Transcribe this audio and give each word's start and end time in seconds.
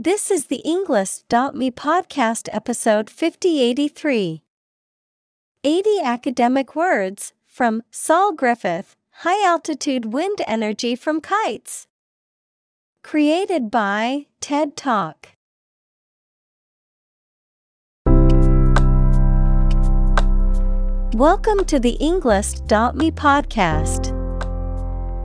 This 0.00 0.30
is 0.30 0.46
the 0.46 0.62
Englist.me 0.64 1.72
podcast 1.72 2.48
episode 2.52 3.10
5083. 3.10 4.44
80 5.64 6.00
academic 6.04 6.76
words 6.76 7.32
from 7.48 7.82
Saul 7.90 8.32
Griffith 8.32 8.94
High 9.22 9.44
Altitude 9.44 10.12
Wind 10.12 10.38
Energy 10.46 10.94
from 10.94 11.20
Kites. 11.20 11.88
Created 13.02 13.72
by 13.72 14.26
TED 14.40 14.76
Talk. 14.76 15.30
Welcome 21.12 21.64
to 21.64 21.80
the 21.80 21.96
Englist.me 22.00 23.10
podcast. 23.10 24.17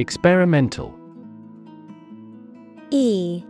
Experimental. 0.00 0.98
E 2.88 3.44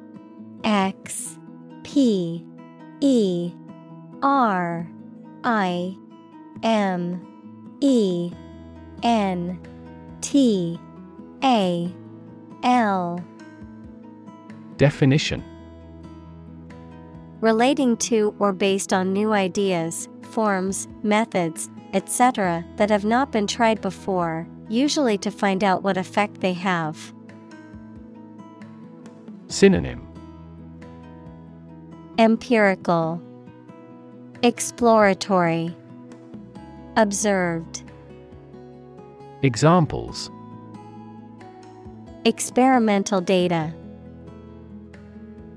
X 0.65 1.39
P 1.85 2.45
E 3.01 3.53
R 4.21 4.91
I 5.45 5.97
M 6.65 7.25
E 7.81 8.33
N 9.05 9.61
T 10.23 10.81
A 11.45 11.95
L. 12.65 13.25
Definition. 14.77 15.45
Relating 17.41 17.97
to 17.99 18.35
or 18.41 18.53
based 18.53 18.93
on 18.93 19.13
new 19.13 19.33
ideas, 19.33 20.09
forms, 20.23 20.89
methods, 21.05 21.71
etc., 21.93 22.65
that 22.75 22.91
have 22.91 23.05
not 23.05 23.31
been 23.31 23.47
tried 23.47 23.81
before, 23.81 24.49
usually 24.71 25.19
to 25.19 25.31
find 25.31 25.63
out 25.65 25.83
what 25.83 25.97
effect 25.97 26.41
they 26.41 26.53
have. 26.53 27.13
Synonym 29.49 30.07
Empirical, 32.19 33.21
Exploratory, 34.43 35.75
Observed. 36.97 37.83
Examples 39.43 40.31
Experimental 42.25 43.21
data, 43.21 43.75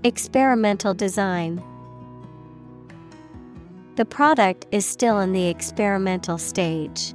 Experimental 0.03 0.93
design. 0.93 1.61
The 3.95 4.05
product 4.05 4.65
is 4.71 4.87
still 4.87 5.19
in 5.19 5.33
the 5.33 5.49
experimental 5.49 6.39
stage. 6.39 7.13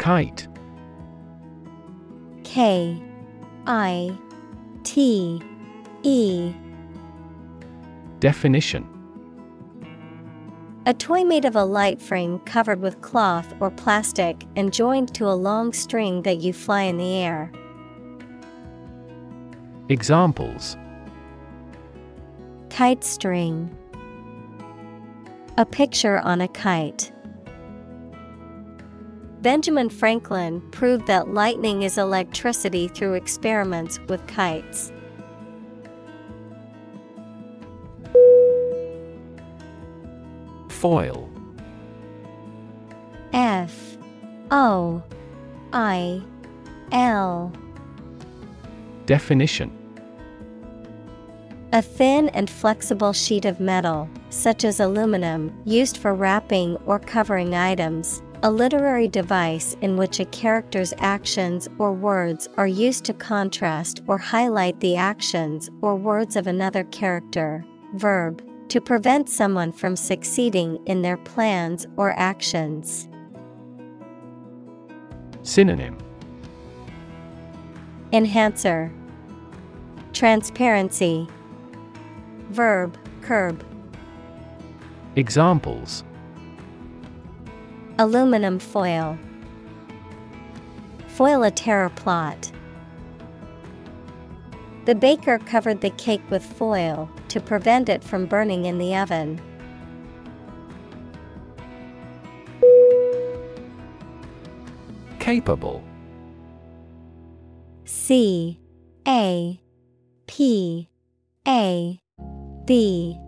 Kite 0.00 0.48
K 2.42 2.98
I 3.66 4.18
T 4.82 5.42
E 6.02 6.54
Definition 8.18 8.88
A 10.86 10.94
toy 10.94 11.22
made 11.22 11.44
of 11.44 11.54
a 11.54 11.62
light 11.62 12.00
frame 12.00 12.38
covered 12.46 12.80
with 12.80 13.02
cloth 13.02 13.54
or 13.60 13.70
plastic 13.70 14.46
and 14.56 14.72
joined 14.72 15.14
to 15.16 15.26
a 15.26 15.36
long 15.36 15.74
string 15.74 16.22
that 16.22 16.38
you 16.38 16.54
fly 16.54 16.84
in 16.84 16.96
the 16.96 17.12
air. 17.16 17.52
Examples 19.90 20.78
Kite 22.70 23.04
string. 23.04 23.76
A 25.58 25.66
picture 25.66 26.20
on 26.20 26.40
a 26.40 26.48
kite. 26.48 27.12
Benjamin 29.42 29.88
Franklin 29.88 30.60
proved 30.70 31.06
that 31.06 31.32
lightning 31.32 31.82
is 31.82 31.96
electricity 31.96 32.88
through 32.88 33.14
experiments 33.14 33.98
with 34.00 34.26
kites. 34.26 34.92
Foil. 40.68 41.30
F. 43.32 43.96
O. 44.50 45.02
I. 45.72 46.22
L. 46.92 47.52
Definition. 49.06 49.76
A 51.72 51.80
thin 51.80 52.28
and 52.30 52.50
flexible 52.50 53.14
sheet 53.14 53.46
of 53.46 53.58
metal, 53.58 54.10
such 54.28 54.64
as 54.64 54.80
aluminum, 54.80 55.52
used 55.64 55.96
for 55.96 56.12
wrapping 56.14 56.76
or 56.84 56.98
covering 56.98 57.54
items. 57.54 58.20
A 58.42 58.50
literary 58.50 59.06
device 59.06 59.76
in 59.82 59.98
which 59.98 60.18
a 60.18 60.24
character's 60.24 60.94
actions 60.96 61.68
or 61.76 61.92
words 61.92 62.48
are 62.56 62.66
used 62.66 63.04
to 63.04 63.12
contrast 63.12 64.00
or 64.06 64.16
highlight 64.16 64.80
the 64.80 64.96
actions 64.96 65.68
or 65.82 65.94
words 65.94 66.36
of 66.36 66.46
another 66.46 66.84
character. 66.84 67.62
Verb, 67.96 68.42
to 68.70 68.80
prevent 68.80 69.28
someone 69.28 69.72
from 69.72 69.94
succeeding 69.94 70.78
in 70.86 71.02
their 71.02 71.18
plans 71.18 71.86
or 71.98 72.12
actions. 72.18 73.10
Synonym 75.42 75.98
Enhancer, 78.10 78.90
Transparency, 80.14 81.28
Verb, 82.48 82.96
curb. 83.20 83.62
Examples 85.16 86.04
Aluminum 88.00 88.58
foil. 88.58 89.18
Foil 91.08 91.42
a 91.42 91.50
terror 91.50 91.90
plot. 91.90 92.50
The 94.86 94.94
baker 94.94 95.38
covered 95.38 95.82
the 95.82 95.90
cake 95.90 96.22
with 96.30 96.42
foil 96.42 97.10
to 97.28 97.40
prevent 97.42 97.90
it 97.90 98.02
from 98.02 98.24
burning 98.24 98.64
in 98.64 98.78
the 98.78 98.96
oven. 98.96 99.38
Capable 105.18 105.84
C 107.84 108.58
A 109.06 109.60
P 110.26 110.88
A 111.46 112.00
B 112.64 113.18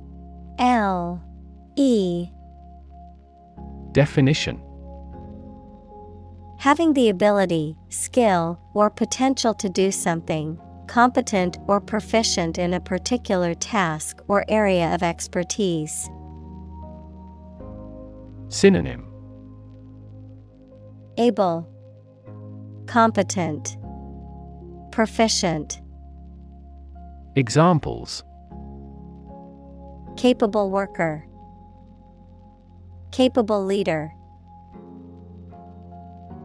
L 0.59 1.23
E 1.77 2.29
Definition. 3.93 4.61
Having 6.59 6.95
the 6.95 7.09
ability, 7.09 7.77
skill, 7.89 8.61
or 8.75 8.89
potential 8.89 9.53
to 9.55 9.69
do 9.69 9.91
something, 9.91 10.59
competent 10.87 11.59
or 11.67 11.81
proficient 11.81 12.59
in 12.59 12.75
a 12.75 12.81
particular 12.81 13.55
task 13.55 14.21
or 14.29 14.45
area 14.49 14.95
of 14.95 15.03
expertise. 15.03 16.09
Synonym. 18.49 19.07
Able, 21.19 21.69
Competent, 22.87 23.77
Proficient, 24.91 25.81
Examples. 27.35 28.25
Capable 30.19 30.71
worker, 30.71 31.27
Capable 33.13 33.63
leader. 33.65 34.13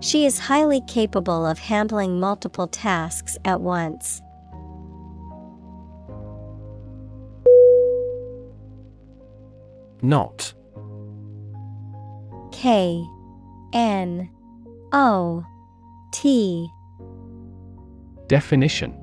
She 0.01 0.25
is 0.25 0.37
highly 0.37 0.81
capable 0.81 1.45
of 1.45 1.57
handling 1.57 2.19
multiple 2.19 2.67
tasks 2.67 3.37
at 3.45 3.61
once. 3.61 4.21
Knot 10.01 10.53
K 12.51 13.03
N 13.73 14.29
O 14.91 15.43
T 16.11 16.69
Definition 18.27 18.93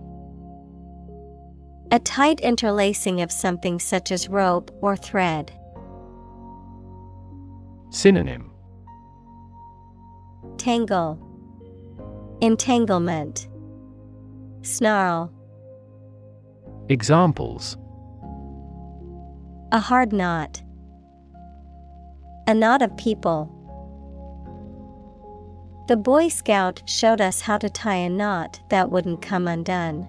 A 1.90 1.98
tight 1.98 2.40
interlacing 2.40 3.22
of 3.22 3.32
something 3.32 3.80
such 3.80 4.12
as 4.12 4.28
rope 4.28 4.70
or 4.80 4.96
thread. 4.96 5.52
Synonym 7.94 8.50
Tangle 10.58 11.16
Entanglement 12.40 13.46
Snarl 14.62 15.32
Examples 16.88 17.76
A 19.70 19.78
hard 19.78 20.12
knot. 20.12 20.60
A 22.48 22.52
knot 22.52 22.82
of 22.82 22.96
people. 22.96 23.48
The 25.86 25.96
Boy 25.96 26.26
Scout 26.26 26.82
showed 26.86 27.20
us 27.20 27.42
how 27.42 27.58
to 27.58 27.70
tie 27.70 27.94
a 27.94 28.10
knot 28.10 28.58
that 28.70 28.90
wouldn't 28.90 29.22
come 29.22 29.46
undone. 29.46 30.08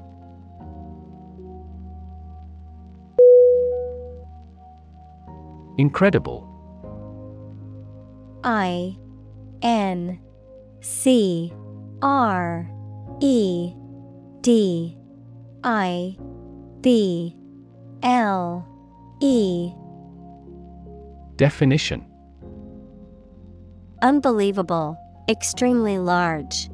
Incredible. 5.77 6.54
I 8.45 8.95
N 9.63 10.19
C 10.79 11.51
R 12.03 12.69
E 13.19 13.73
D 14.41 14.95
I 15.63 16.17
B 16.81 17.35
L 18.03 18.67
E 19.19 19.71
Definition. 21.37 22.05
Unbelievable, 24.03 24.95
extremely 25.27 25.97
large. 25.97 26.69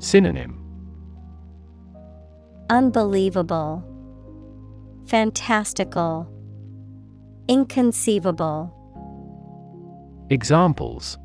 Synonym. 0.00 0.58
Unbelievable, 2.68 3.82
fantastical, 5.06 6.28
inconceivable. 7.48 8.76
Examples 10.32 11.18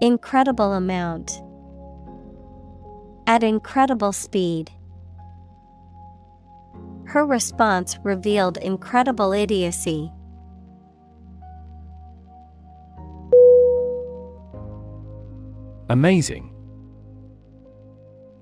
Incredible 0.00 0.74
amount. 0.74 1.42
At 3.26 3.42
incredible 3.42 4.12
speed. 4.12 4.70
Her 7.06 7.26
response 7.26 7.98
revealed 8.04 8.58
incredible 8.58 9.32
idiocy. 9.32 10.12
Amazing. 15.88 16.54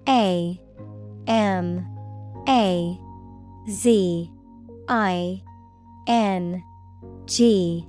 A 0.06 0.60
M 1.26 1.86
A 2.46 2.98
Z 3.70 4.30
I 4.86 5.42
N 6.06 6.62
G 7.24 7.88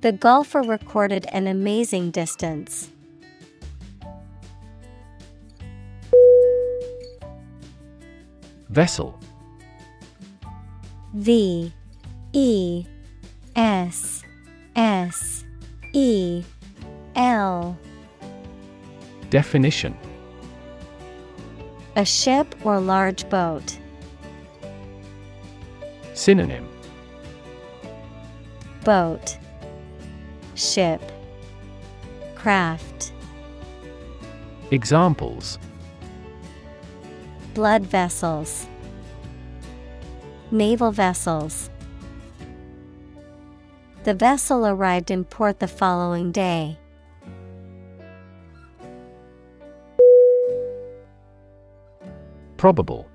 The 0.00 0.12
golfer 0.12 0.62
recorded 0.62 1.26
an 1.30 1.46
amazing 1.46 2.10
distance. 2.10 2.90
Vessel. 8.70 9.20
V 11.12 11.70
E 12.32 12.86
S 13.54 14.22
S 14.74 15.44
E 15.92 16.44
L. 17.14 17.76
Definition. 19.28 19.94
A 21.96 22.06
ship 22.06 22.54
or 22.64 22.80
large 22.80 23.28
boat. 23.28 23.78
Synonym. 26.14 26.66
Boat 28.82 29.36
Ship 30.60 31.00
Craft 32.34 33.12
Examples. 34.70 35.58
Blood 37.54 37.84
vessels 37.84 38.66
Naval 40.50 40.92
vessels. 40.92 41.70
The 44.04 44.12
vessel 44.12 44.66
arrived 44.66 45.10
in 45.10 45.24
port 45.24 45.60
the 45.60 45.68
following 45.68 46.30
day. 46.30 46.76
Probable. 52.58 53.08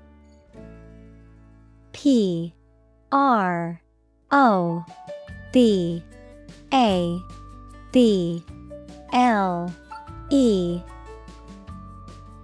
P 1.92 2.54
R 3.12 3.80
O 4.32 4.84
B 5.52 6.02
A 6.72 7.20
B 7.96 8.44
L 9.14 9.74
E. 10.28 10.82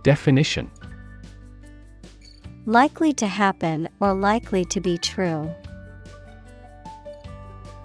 Definition. 0.03 0.71
Likely 2.65 3.13
to 3.13 3.27
happen 3.27 3.87
or 4.01 4.15
likely 4.15 4.65
to 4.65 4.81
be 4.81 4.97
true. 4.97 5.55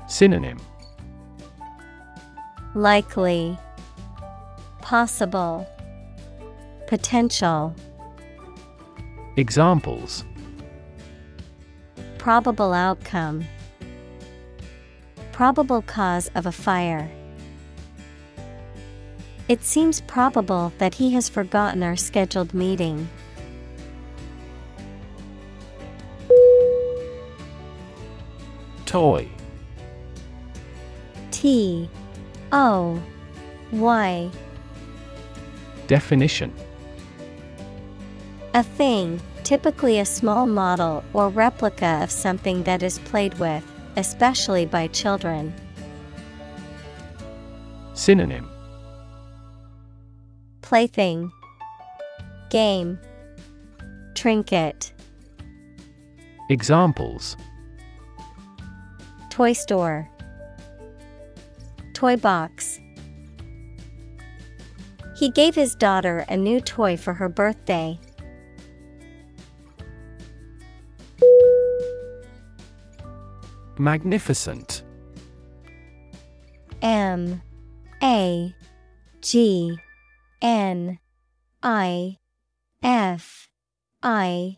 Synonym. 0.07 0.59
Likely 2.73 3.59
Possible 4.79 5.67
Potential. 6.87 7.75
Examples. 9.35 10.23
Probable 12.17 12.71
outcome. 12.71 13.45
Probable 15.33 15.81
cause 15.81 16.31
of 16.33 16.45
a 16.45 16.53
fire. 16.53 17.11
It 19.47 19.63
seems 19.63 20.01
probable 20.01 20.73
that 20.77 20.95
he 20.95 21.11
has 21.13 21.29
forgotten 21.29 21.81
our 21.81 21.95
scheduled 21.95 22.53
meeting. 22.53 23.07
Toy. 28.85 29.29
T. 31.31 31.89
O. 32.51 33.01
Y. 33.71 34.29
Definition. 35.87 36.53
A 38.53 38.63
thing, 38.63 39.21
typically 39.45 39.99
a 39.99 40.05
small 40.05 40.45
model 40.45 41.05
or 41.13 41.29
replica 41.29 42.01
of 42.03 42.11
something 42.11 42.63
that 42.63 42.83
is 42.83 42.99
played 42.99 43.33
with, 43.35 43.63
especially 43.95 44.65
by 44.65 44.87
children. 44.87 45.53
Synonym 47.93 48.49
Plaything 50.67 51.31
Game 52.49 52.99
Trinket 54.15 54.91
Examples. 56.49 57.37
Toy 59.29 59.53
store 59.53 60.09
Toy 61.93 62.17
box. 62.17 62.81
He 65.15 65.31
gave 65.31 65.55
his 65.55 65.73
daughter 65.73 66.25
a 66.27 66.35
new 66.35 66.59
toy 66.59 66.97
for 66.97 67.13
her 67.13 67.29
birthday. 67.29 67.97
Magnificent. 73.77 74.83
M 76.81 77.41
A 78.03 78.53
G 79.21 79.79
N 80.41 80.99
I 81.63 82.17
F 82.83 83.49
I 84.03 84.57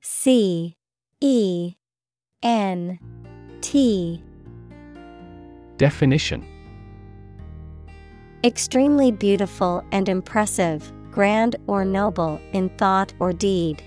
C 0.00 0.76
E 1.20 1.74
N 2.42 2.98
T. 3.60 4.22
Definition. 5.76 6.44
Extremely 8.44 9.10
beautiful 9.10 9.84
and 9.90 10.08
impressive, 10.08 10.92
grand 11.10 11.56
or 11.66 11.84
noble 11.84 12.40
in 12.52 12.68
thought 12.70 13.12
or 13.18 13.32
deed. 13.32 13.82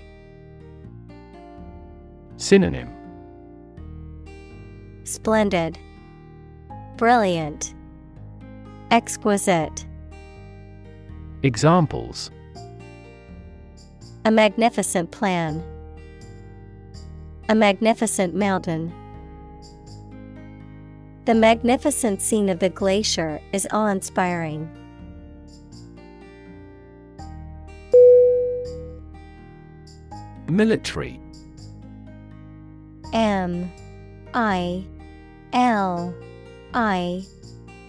Synonym. 2.36 2.90
Splendid, 5.04 5.78
Brilliant, 6.96 7.74
Exquisite. 8.90 9.86
Examples 11.44 12.30
A 14.24 14.30
magnificent 14.30 15.10
plan. 15.10 15.60
A 17.48 17.54
magnificent 17.54 18.32
mountain. 18.32 18.94
The 21.24 21.34
magnificent 21.34 22.22
scene 22.22 22.48
of 22.48 22.60
the 22.60 22.68
glacier 22.68 23.40
is 23.52 23.66
awe 23.72 23.88
inspiring. 23.88 24.70
Military 30.48 31.18
M 33.12 33.68
I 34.32 34.84
L 35.52 36.14
I 36.72 37.24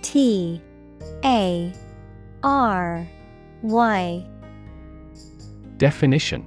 T 0.01 0.59
A 1.23 1.71
R 2.41 3.07
Y 3.63 4.27
Definition 5.77 6.45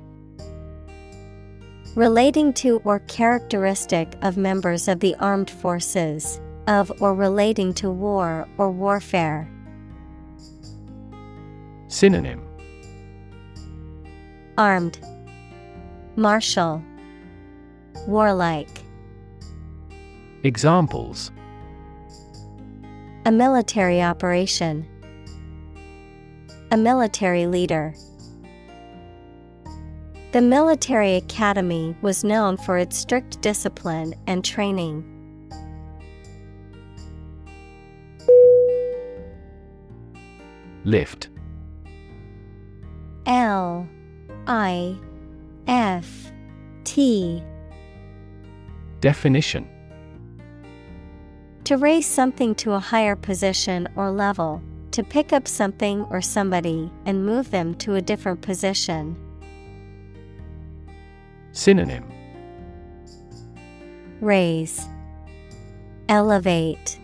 Relating 1.95 2.53
to 2.53 2.83
or 2.85 2.99
characteristic 3.01 4.15
of 4.21 4.37
members 4.37 4.87
of 4.87 5.01
the 5.01 5.15
armed 5.15 5.49
forces, 5.49 6.39
of 6.67 6.93
or 7.01 7.15
relating 7.15 7.73
to 7.73 7.91
war 7.91 8.47
or 8.59 8.71
warfare. 8.71 9.51
Synonym 11.89 12.47
Armed, 14.59 14.99
Martial, 16.17 16.85
Warlike. 18.07 18.83
Examples 20.43 21.31
A 23.25 23.33
military 23.33 24.03
operation. 24.03 24.87
A 26.73 26.77
military 26.77 27.47
leader. 27.47 27.95
The 30.33 30.43
military 30.43 31.15
academy 31.15 31.97
was 32.03 32.25
known 32.25 32.57
for 32.57 32.77
its 32.77 32.99
strict 32.99 33.41
discipline 33.41 34.15
and 34.27 34.45
training. 34.45 35.05
Lift 40.85 41.29
L 43.27 43.89
I 44.49 44.97
F 45.69 46.33
T 46.83 47.43
Definition 49.01 49.69
To 51.65 51.77
raise 51.77 52.07
something 52.07 52.57
to 52.57 52.73
a 52.73 52.81
higher 52.81 53.15
position 53.15 53.89
or 53.95 54.11
level, 54.11 54.61
to 54.97 55.05
pick 55.05 55.31
up 55.31 55.47
something 55.47 56.01
or 56.05 56.23
somebody 56.23 56.91
and 57.05 57.27
move 57.27 57.51
them 57.51 57.75
to 57.75 57.97
a 57.97 58.01
different 58.01 58.41
position. 58.41 59.15
Synonym 61.53 62.03
Raise, 64.23 64.89
Elevate, 66.09 66.99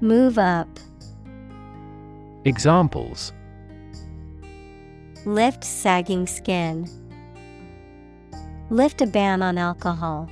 Move 0.00 0.38
up, 0.38 0.80
Examples 2.46 3.34
Lift 5.26 5.62
sagging 5.62 6.26
skin, 6.26 6.88
Lift 8.70 9.02
a 9.02 9.06
ban 9.06 9.42
on 9.42 9.58
alcohol. 9.58 10.30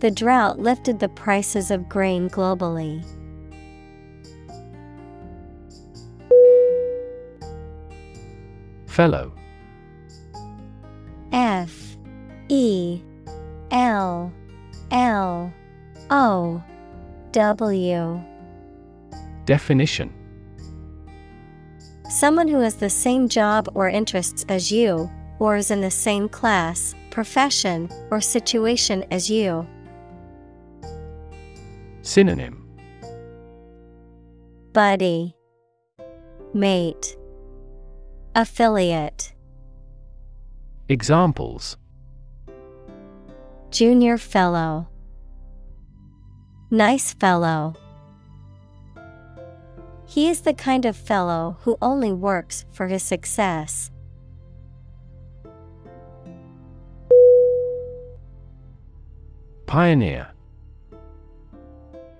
The 0.00 0.10
drought 0.10 0.58
lifted 0.58 0.98
the 0.98 1.08
prices 1.08 1.70
of 1.70 1.88
grain 1.88 2.28
globally. 2.28 3.04
Fellow. 8.98 9.32
F 11.30 11.96
E 12.48 13.00
L 13.70 14.32
L 14.90 15.52
O 16.10 16.64
W. 17.30 18.20
Definition. 19.44 20.12
Someone 22.10 22.48
who 22.48 22.58
has 22.58 22.74
the 22.74 22.90
same 22.90 23.28
job 23.28 23.68
or 23.74 23.88
interests 23.88 24.44
as 24.48 24.72
you, 24.72 25.08
or 25.38 25.54
is 25.54 25.70
in 25.70 25.80
the 25.80 25.92
same 25.92 26.28
class, 26.28 26.96
profession, 27.10 27.88
or 28.10 28.20
situation 28.20 29.04
as 29.12 29.30
you. 29.30 29.64
Synonym. 32.02 32.66
Buddy, 34.72 35.36
Mate, 36.52 37.16
Affiliate, 38.34 39.32
Examples. 40.88 41.76
Junior 43.70 44.16
Fellow, 44.16 44.88
Nice 46.70 47.14
Fellow. 47.14 47.74
He 50.06 50.28
is 50.28 50.40
the 50.40 50.54
kind 50.54 50.86
of 50.86 50.96
fellow 50.96 51.58
who 51.62 51.76
only 51.82 52.12
works 52.12 52.64
for 52.70 52.86
his 52.86 53.02
success. 53.02 53.90
Pioneer. 59.66 60.28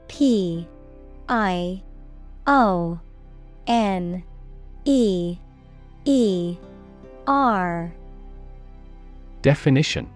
P 0.08 0.68
I 1.28 1.82
O 2.46 3.00
N 3.66 4.22
E 4.84 5.38
E 6.08 6.56
R 7.26 7.92
Definition 9.42 10.08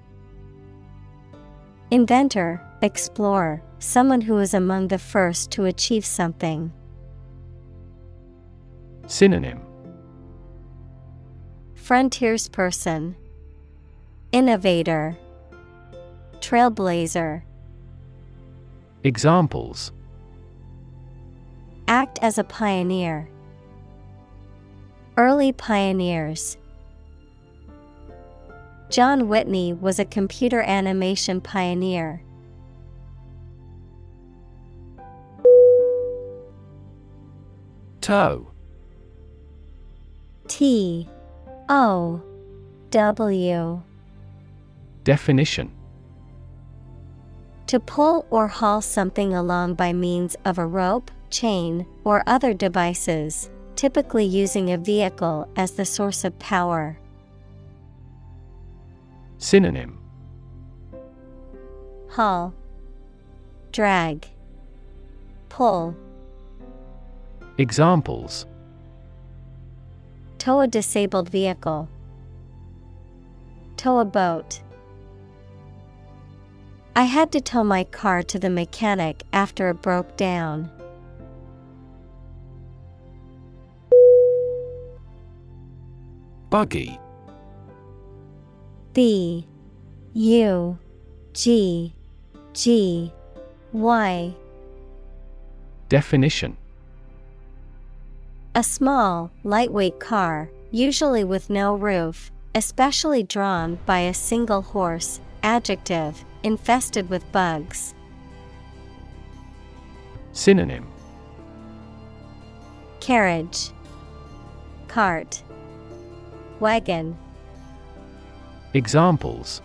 Inventor, 1.91 2.63
explorer, 2.81 3.63
someone 3.79 4.23
who 4.23 4.39
is 4.39 4.55
among 4.55 4.89
the 4.89 4.99
first 4.99 5.51
to 5.51 5.67
achieve 5.67 6.07
something. 6.07 6.73
Synonym 9.07 9.61
Frontiersperson, 11.75 13.15
Innovator, 14.33 15.19
Trailblazer. 16.41 17.43
Examples 19.05 19.93
Act 21.87 22.19
as 22.23 22.39
a 22.39 22.45
pioneer. 22.45 23.29
Early 25.17 25.53
pioneers. 25.53 26.57
John 28.89 29.29
Whitney 29.29 29.73
was 29.73 29.99
a 29.99 30.05
computer 30.05 30.63
animation 30.63 31.41
pioneer. 31.41 32.23
Tow. 38.01 38.49
T. 40.49 41.09
O. 41.69 42.23
W. 42.91 43.83
Definition. 45.05 45.71
To 47.67 47.81
pull 47.81 48.27
or 48.31 48.49
haul 48.49 48.81
something 48.81 49.35
along 49.35 49.75
by 49.75 49.93
means 49.93 50.37
of 50.45 50.59
a 50.59 50.67
rope, 50.67 51.11
chain, 51.31 51.87
or 52.05 52.23
other 52.27 52.53
devices, 52.53 53.51
typically 53.77 54.25
using 54.25 54.71
a 54.71 54.79
vehicle 54.79 55.49
as 55.57 55.73
the 55.73 55.85
source 55.85 56.25
of 56.25 56.39
power. 56.39 56.99
Synonym 59.39 59.99
Haul, 62.11 62.55
Drag, 63.73 64.27
Pull. 65.49 65.97
Examples 67.59 68.47
Tow 70.39 70.61
a 70.61 70.67
disabled 70.67 71.29
vehicle. 71.29 71.89
Tow 73.77 73.99
a 73.99 74.05
boat. 74.05 74.61
I 76.95 77.05
had 77.05 77.33
to 77.33 77.41
tow 77.41 77.65
my 77.65 77.85
car 77.85 78.23
to 78.25 78.39
the 78.39 78.51
mechanic 78.51 79.23
after 79.33 79.71
it 79.71 79.83
broke 79.83 80.17
down. 80.17 80.71
Buggy. 86.53 87.01
B 88.93 89.47
U 90.13 90.79
G 91.33 91.95
G 92.53 93.11
Y. 93.73 94.35
Definition. 95.89 96.59
A 98.55 98.63
small, 98.63 99.31
lightweight 99.45 99.99
car, 99.99 100.51
usually 100.71 101.25
with 101.25 101.49
no 101.49 101.75
roof, 101.75 102.31
especially 102.55 103.23
drawn 103.23 103.79
by 103.87 104.01
a 104.01 104.13
single 104.13 104.61
horse, 104.61 105.23
adjective, 105.43 106.23
infested 106.43 107.09
with 107.09 107.33
bugs. 107.33 107.95
Synonym. 110.33 110.87
Carriage. 113.01 113.71
Cart 114.87 115.43
Wagon. 116.63 117.19
Examples. 118.73 119.61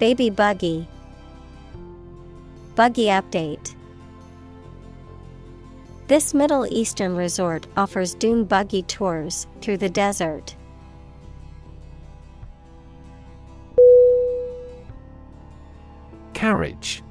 Baby 0.00 0.30
buggy. 0.30 0.88
Buggy 2.74 3.04
update. 3.04 3.76
This 6.08 6.34
Middle 6.34 6.66
Eastern 6.66 7.14
resort 7.14 7.68
offers 7.76 8.14
dune 8.14 8.42
buggy 8.42 8.82
tours 8.82 9.46
through 9.60 9.76
the 9.76 9.88
desert. 9.88 10.56
Carriage. 16.32 17.04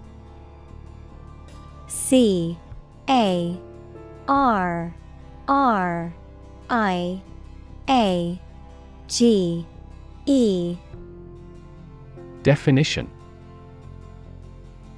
C. 1.87 2.57
A. 3.09 3.57
R. 4.27 4.93
R. 5.47 6.13
I 6.69 7.21
A 7.89 8.39
G 9.07 9.65
E. 10.25 10.77
Definition. 12.41 13.09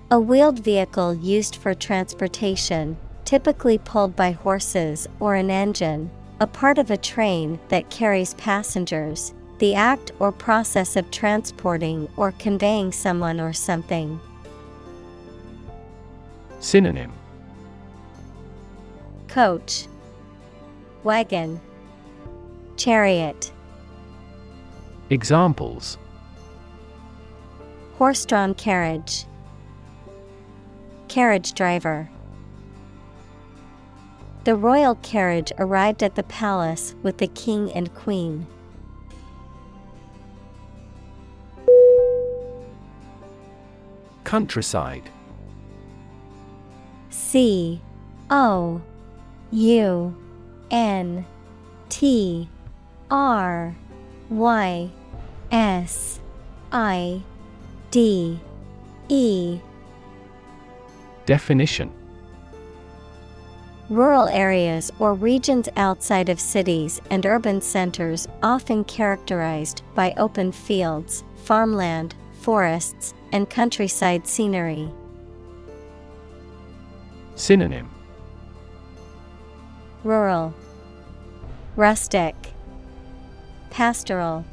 A 0.10 0.17
wheeled 0.17 0.60
vehicle 0.60 1.13
used 1.13 1.58
for 1.58 1.74
transportation, 1.74 2.98
typically 3.25 3.77
pulled 3.77 4.15
by 4.15 4.32
horses 4.32 5.06
or 5.20 5.36
an 5.36 5.51
engine, 5.51 6.10
a 6.39 6.48
part 6.48 6.77
of 6.77 6.89
a 6.89 6.96
train 6.96 7.60
that 7.67 7.89
carries 7.89 8.36
passengers, 8.36 9.34
the 9.60 9.75
act 9.75 10.13
or 10.20 10.32
process 10.32 10.96
of 10.96 11.12
transporting 11.12 12.08
or 12.15 12.32
conveying 12.34 12.94
someone 12.94 13.41
or 13.41 13.51
something. 13.51 14.17
Synonym. 16.62 17.12
Coach. 19.27 19.88
Wagon 21.03 21.60
Chariot. 22.77 23.51
Examples. 25.10 25.98
Horse 27.98 28.24
drawn 28.24 28.53
carriage. 28.53 29.25
Carriage 31.07 31.53
driver. 31.53 32.07
The 34.43 34.55
royal 34.55 34.93
carriage 34.96 35.51
arrived 35.57 36.03
at 36.03 36.13
the 36.13 36.24
palace 36.24 36.93
with 37.01 37.17
the 37.17 37.27
king 37.27 37.72
and 37.74 37.93
queen. 37.96 38.46
Countryside. 44.24 45.10
C 47.10 47.81
O 48.29 48.81
U 49.51 50.15
N 50.69 51.25
T 51.89 52.48
R 53.10 53.76
Y 54.30 54.89
S 55.52 56.20
I 56.72 57.22
D 57.91 58.39
E. 59.08 59.60
Definition. 61.26 61.91
Rural 63.89 64.28
areas 64.28 64.91
or 65.00 65.13
regions 65.13 65.70
outside 65.78 66.28
of 66.28 66.41
cities 66.41 67.02
and 67.10 67.26
urban 67.26 67.62
centers 67.62 68.28
often 68.43 68.84
characterized 68.84 69.82
by 69.96 70.13
open 70.17 70.52
fields, 70.52 71.24
farmland, 71.46 72.13
forests, 72.41 73.13
and 73.32 73.50
countryside 73.50 74.28
scenery. 74.28 74.89
Synonym. 77.36 77.89
Rural, 80.04 80.54
Rustic, 81.78 82.36
Pastoral. 83.78 84.44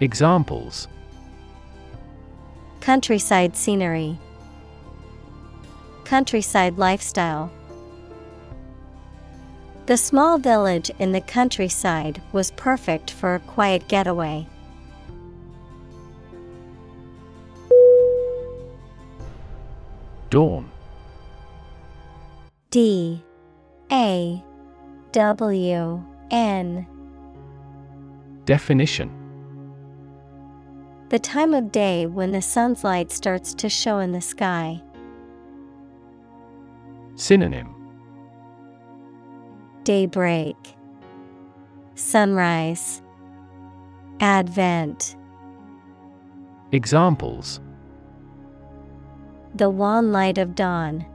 Examples 0.00 0.88
Countryside 2.80 3.56
scenery, 3.56 4.18
Countryside 6.02 6.78
lifestyle. 6.78 7.48
The 9.86 9.96
small 9.96 10.36
village 10.36 10.90
in 10.98 11.12
the 11.12 11.20
countryside 11.20 12.20
was 12.32 12.50
perfect 12.50 13.12
for 13.12 13.36
a 13.36 13.38
quiet 13.38 13.86
getaway. 13.86 14.48
Dawn 20.28 20.68
D 22.72 23.22
A 23.92 24.42
W 25.12 26.04
N 26.32 26.86
Definition 28.50 29.08
The 31.10 31.20
time 31.20 31.54
of 31.54 31.70
day 31.70 32.06
when 32.06 32.32
the 32.32 32.42
sun's 32.42 32.82
light 32.82 33.12
starts 33.12 33.54
to 33.54 33.68
show 33.68 34.00
in 34.00 34.10
the 34.10 34.20
sky. 34.20 34.82
Synonym 37.14 37.72
Daybreak, 39.84 40.56
Sunrise, 41.94 43.02
Advent. 44.18 45.14
Examples 46.72 47.60
The 49.54 49.70
wan 49.70 50.10
light 50.10 50.38
of 50.38 50.56
dawn. 50.56 51.06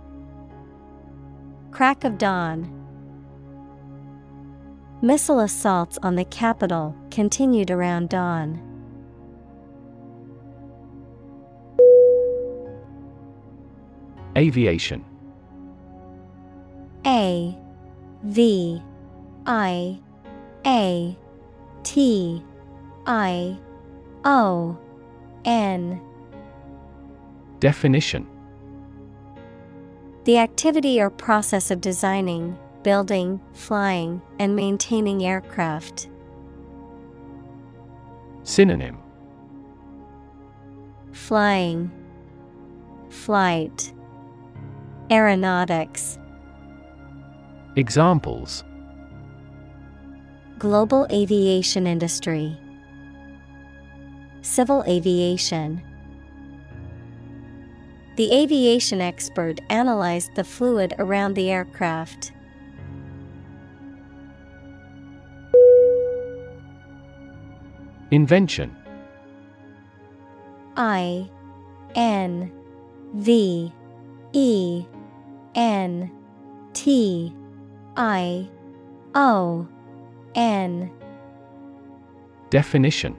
Crack 1.72 2.06
of 2.06 2.18
dawn. 2.18 2.85
Missile 5.06 5.42
assaults 5.42 6.00
on 6.02 6.16
the 6.16 6.26
capital 6.26 6.96
continued 7.12 7.70
around 7.70 8.10
dawn. 8.10 8.60
Aviation. 14.36 15.06
A 17.06 17.56
V 18.24 18.82
I 19.46 20.00
A 20.66 21.16
T 21.84 22.44
I 23.06 23.60
O 24.24 24.76
N. 25.46 26.02
Definition. 27.60 28.28
The 30.24 30.40
activity 30.40 31.00
or 31.00 31.12
process 31.12 31.70
of 31.70 31.80
designing, 31.80 32.58
building, 32.86 33.42
flying, 33.54 34.22
and 34.38 34.56
maintaining 34.56 35.26
aircraft. 35.26 36.08
Synonym 38.44 39.00
Flying, 41.12 41.90
Flight, 43.10 43.92
Aeronautics. 45.10 46.20
Examples 47.76 48.64
Global 50.60 51.08
aviation 51.12 51.88
industry, 51.88 52.56
Civil 54.44 54.84
aviation. 54.88 55.82
The 58.16 58.32
aviation 58.32 59.02
expert 59.02 59.60
analyzed 59.72 60.36
the 60.36 60.44
fluid 60.44 60.94
around 61.00 61.34
the 61.34 61.50
aircraft. 61.50 62.32
Invention. 68.12 68.76
I 70.78 71.30
N 71.96 72.52
V 73.16 73.74
E 74.34 74.86
N 75.56 76.12
T 76.74 77.34
I 77.96 78.50
O 79.16 79.68
N. 80.36 80.92
Definition. 82.50 83.18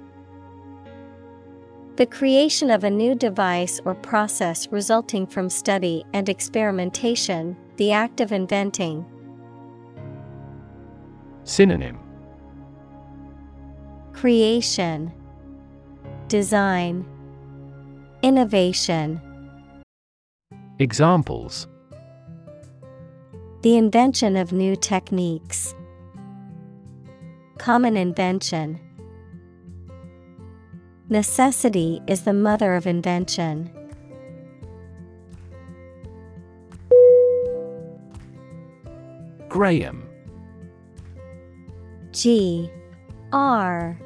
The 1.97 2.07
creation 2.07 2.71
of 2.71 2.85
a 2.85 2.91
new 2.91 3.15
device 3.15 3.81
or 3.85 3.95
process 3.95 4.69
resulting 4.71 5.27
from 5.27 5.49
study 5.49 6.05
and 6.13 6.29
experimentation, 6.29 7.57
the 7.77 7.91
act 7.91 8.21
of 8.21 8.33
inventing. 8.33 9.07
Synonym 11.45 12.06
Creation, 14.17 15.13
Design, 16.29 17.05
Innovation. 18.23 19.21
Examples 20.79 21.69
The 23.61 23.77
invention 23.77 24.39
of 24.39 24.53
new 24.53 24.75
techniques. 24.75 25.75
Common 27.59 27.99
invention. 27.99 28.81
Necessity 31.11 32.01
is 32.07 32.23
the 32.23 32.33
mother 32.33 32.75
of 32.75 32.87
invention. 32.87 33.71
Graham 39.51 40.09
G 42.13 42.71
R 43.31 43.99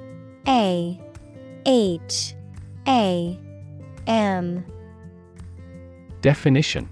A 0.46 0.98
H 1.66 2.34
A 2.88 3.38
M 4.06 4.64
Definition 6.20 6.88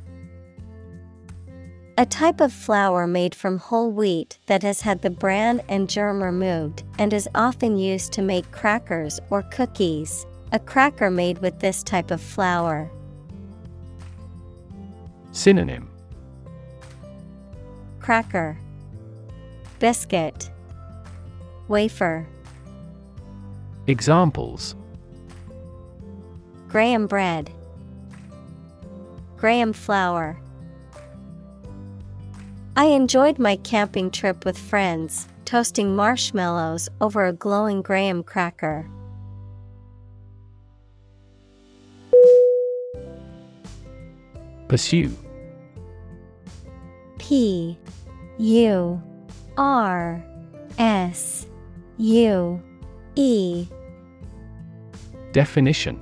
A 1.97 2.07
type 2.07 2.41
of 2.41 2.53
flour 2.53 3.07
made 3.07 3.35
from 3.35 3.59
whole 3.59 3.91
wheat 3.91 4.39
that 4.47 4.63
has 4.63 4.83
had 4.83 5.03
the 5.03 5.11
bran 5.11 5.61
and 5.69 5.89
germ 5.89 6.23
removed 6.23 6.85
and 6.99 7.13
is 7.13 7.29
often 7.35 7.77
used 7.77 8.13
to 8.13 8.23
make 8.23 8.51
crackers 8.53 9.19
or 9.31 9.43
cookies. 9.43 10.27
A 10.53 10.59
cracker 10.59 11.11
made 11.11 11.39
with 11.39 11.59
this 11.61 11.83
type 11.83 12.11
of 12.11 12.23
flour. 12.23 12.91
Synonym 15.33 15.91
Cracker, 18.01 18.57
Biscuit, 19.79 20.51
Wafer. 21.69 22.27
Examples 23.89 24.77
Graham 26.69 27.07
bread, 27.07 27.51
Graham 29.39 29.73
flour. 29.73 30.39
I 32.77 32.85
enjoyed 32.85 33.39
my 33.39 33.57
camping 33.57 34.11
trip 34.11 34.45
with 34.45 34.59
friends, 34.59 35.27
toasting 35.47 35.97
marshmallows 35.97 36.91
over 37.01 37.25
a 37.25 37.33
glowing 37.33 37.81
graham 37.81 38.23
cracker. 38.23 38.87
Pursue 44.69 45.17
P 47.17 47.79
U 48.37 49.03
R 49.57 50.23
S 50.79 51.47
U 51.97 52.63
E 53.17 53.67
Definition 55.33 56.01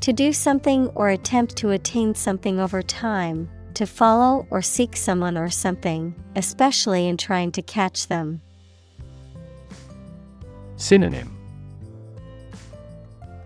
To 0.00 0.12
do 0.12 0.32
something 0.32 0.88
or 0.94 1.08
attempt 1.08 1.56
to 1.56 1.70
attain 1.70 2.14
something 2.14 2.60
over 2.60 2.82
time, 2.82 3.50
to 3.74 3.86
follow 3.86 4.46
or 4.50 4.62
seek 4.62 4.96
someone 4.96 5.36
or 5.36 5.50
something, 5.50 6.14
especially 6.36 7.08
in 7.08 7.16
trying 7.16 7.50
to 7.52 7.62
catch 7.62 8.06
them. 8.06 8.40
Synonym 10.76 11.36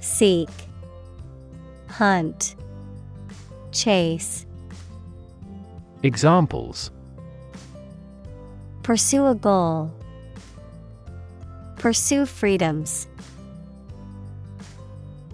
Seek, 0.00 0.50
Hunt, 1.88 2.54
Chase. 3.72 4.46
Examples 6.02 6.90
Pursue 8.82 9.26
a 9.26 9.34
goal. 9.34 9.92
Pursue 11.76 12.24
freedoms. 12.24 13.06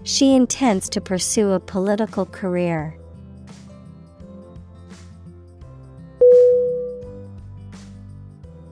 She 0.04 0.34
intends 0.34 0.90
to 0.90 1.00
pursue 1.00 1.52
a 1.52 1.60
political 1.60 2.26
career. 2.26 2.96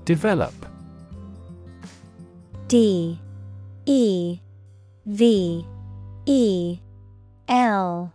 Develop. 0.05 0.55
D 2.69 3.19
E 3.87 4.41
V 5.07 5.67
E 6.27 6.79
L 7.49 8.13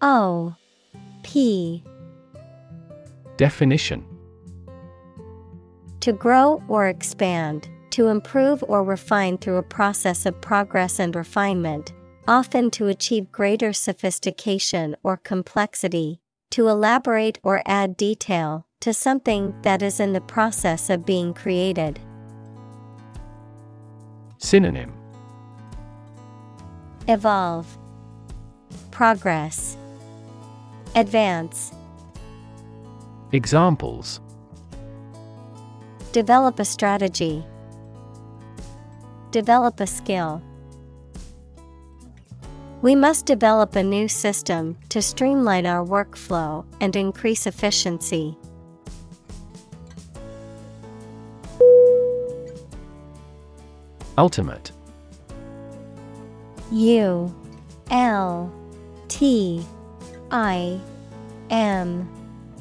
O 0.00 0.54
P. 1.22 1.84
Definition. 3.36 4.04
To 6.00 6.12
grow 6.12 6.62
or 6.68 6.88
expand, 6.88 7.68
to 7.90 8.08
improve 8.08 8.64
or 8.66 8.82
refine 8.82 9.38
through 9.38 9.56
a 9.56 9.62
process 9.62 10.26
of 10.26 10.40
progress 10.40 10.98
and 10.98 11.14
refinement, 11.14 11.92
often 12.28 12.70
to 12.72 12.88
achieve 12.88 13.32
greater 13.32 13.72
sophistication 13.72 14.96
or 15.02 15.16
complexity, 15.16 16.20
to 16.50 16.68
elaborate 16.68 17.38
or 17.42 17.62
add 17.66 17.96
detail 17.96 18.66
to 18.80 18.92
something 18.92 19.54
that 19.62 19.82
is 19.82 20.00
in 20.00 20.12
the 20.12 20.20
process 20.20 20.90
of 20.90 21.06
being 21.06 21.32
created. 21.34 21.98
Synonym 24.38 24.92
Evolve, 27.08 27.78
Progress, 28.90 29.76
Advance. 30.94 31.72
Examples 33.32 34.20
Develop 36.12 36.58
a 36.58 36.64
strategy. 36.64 37.44
Develop 39.30 39.80
a 39.80 39.86
skill. 39.86 40.42
We 42.86 42.94
must 42.94 43.26
develop 43.26 43.74
a 43.74 43.82
new 43.82 44.06
system 44.06 44.76
to 44.90 45.02
streamline 45.02 45.66
our 45.66 45.84
workflow 45.84 46.64
and 46.80 46.94
increase 46.94 47.44
efficiency. 47.44 48.38
Ultimate. 54.16 54.70
U 56.70 57.34
L 57.90 58.52
T 59.08 59.66
I 60.30 60.80
M 61.50 62.08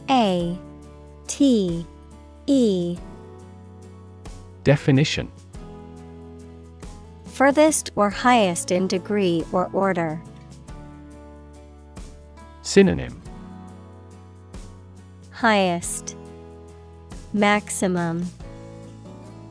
A 0.10 0.58
T 1.28 1.86
E. 2.48 2.98
Definition 4.64 5.32
Furthest 7.36 7.92
or 7.98 8.10
highest 8.10 8.72
in 8.72 8.88
degree 8.88 9.44
or 9.52 9.70
order. 9.74 10.22
Synonym 12.62 13.22
Highest 15.32 16.16
Maximum 17.34 18.26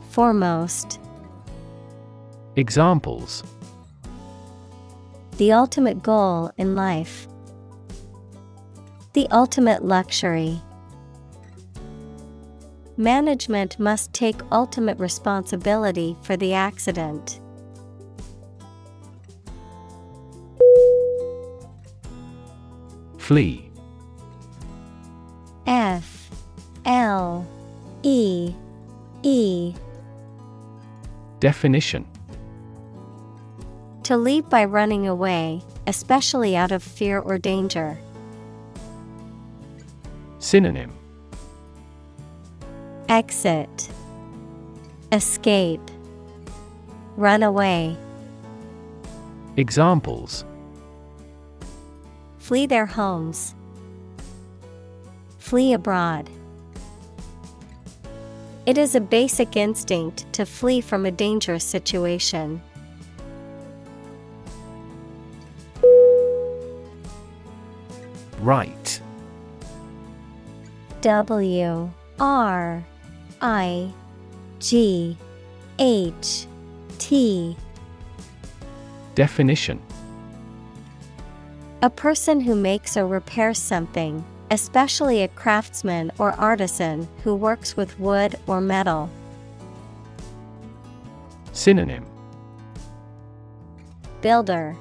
Foremost 0.09 0.99
Examples 2.55 3.43
The 5.37 5.51
ultimate 5.51 6.01
goal 6.01 6.49
in 6.57 6.73
life. 6.73 7.27
The 9.13 9.27
ultimate 9.29 9.85
luxury. 9.85 10.59
Management 12.97 13.77
must 13.77 14.11
take 14.11 14.37
ultimate 14.51 14.97
responsibility 14.97 16.17
for 16.23 16.35
the 16.35 16.51
accident. 16.55 17.41
Flee. 23.25 23.71
F 25.65 26.29
L 26.85 27.43
E 28.03 28.53
E. 29.23 29.73
Definition. 31.39 32.05
To 34.03 34.15
leave 34.15 34.47
by 34.47 34.65
running 34.65 35.07
away, 35.07 35.63
especially 35.87 36.55
out 36.55 36.71
of 36.71 36.83
fear 36.83 37.17
or 37.17 37.39
danger. 37.39 37.97
Synonym. 40.37 40.93
Exit. 43.09 43.89
Escape. 45.11 45.81
Run 47.17 47.41
away. 47.41 47.97
Examples 49.57 50.45
Flee 52.45 52.67
their 52.67 52.85
homes. 52.85 53.55
Flee 55.39 55.73
abroad. 55.73 56.29
It 58.67 58.77
is 58.77 58.93
a 58.93 59.01
basic 59.01 59.57
instinct 59.57 60.31
to 60.33 60.45
flee 60.45 60.79
from 60.79 61.07
a 61.07 61.11
dangerous 61.11 61.63
situation. 61.63 62.61
Wright 68.41 69.01
W 71.01 71.89
R 72.19 72.85
I 73.41 73.91
G 74.59 75.17
H 75.79 76.45
T. 76.99 77.57
Definition 79.15 79.81
A 81.81 81.89
person 81.89 82.39
who 82.39 82.55
makes 82.55 82.97
or 82.97 83.05
repairs 83.05 83.59
something, 83.59 84.23
especially 84.49 85.23
a 85.23 85.27
craftsman 85.27 86.11
or 86.17 86.31
artisan 86.33 87.07
who 87.23 87.35
works 87.35 87.75
with 87.75 87.99
wood 87.99 88.35
or 88.47 88.61
metal. 88.61 89.09
Synonym 91.51 92.05
Builder, 94.21 94.75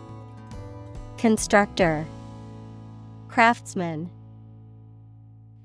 Constructor, 1.19 2.07
Craftsman. 3.29 4.09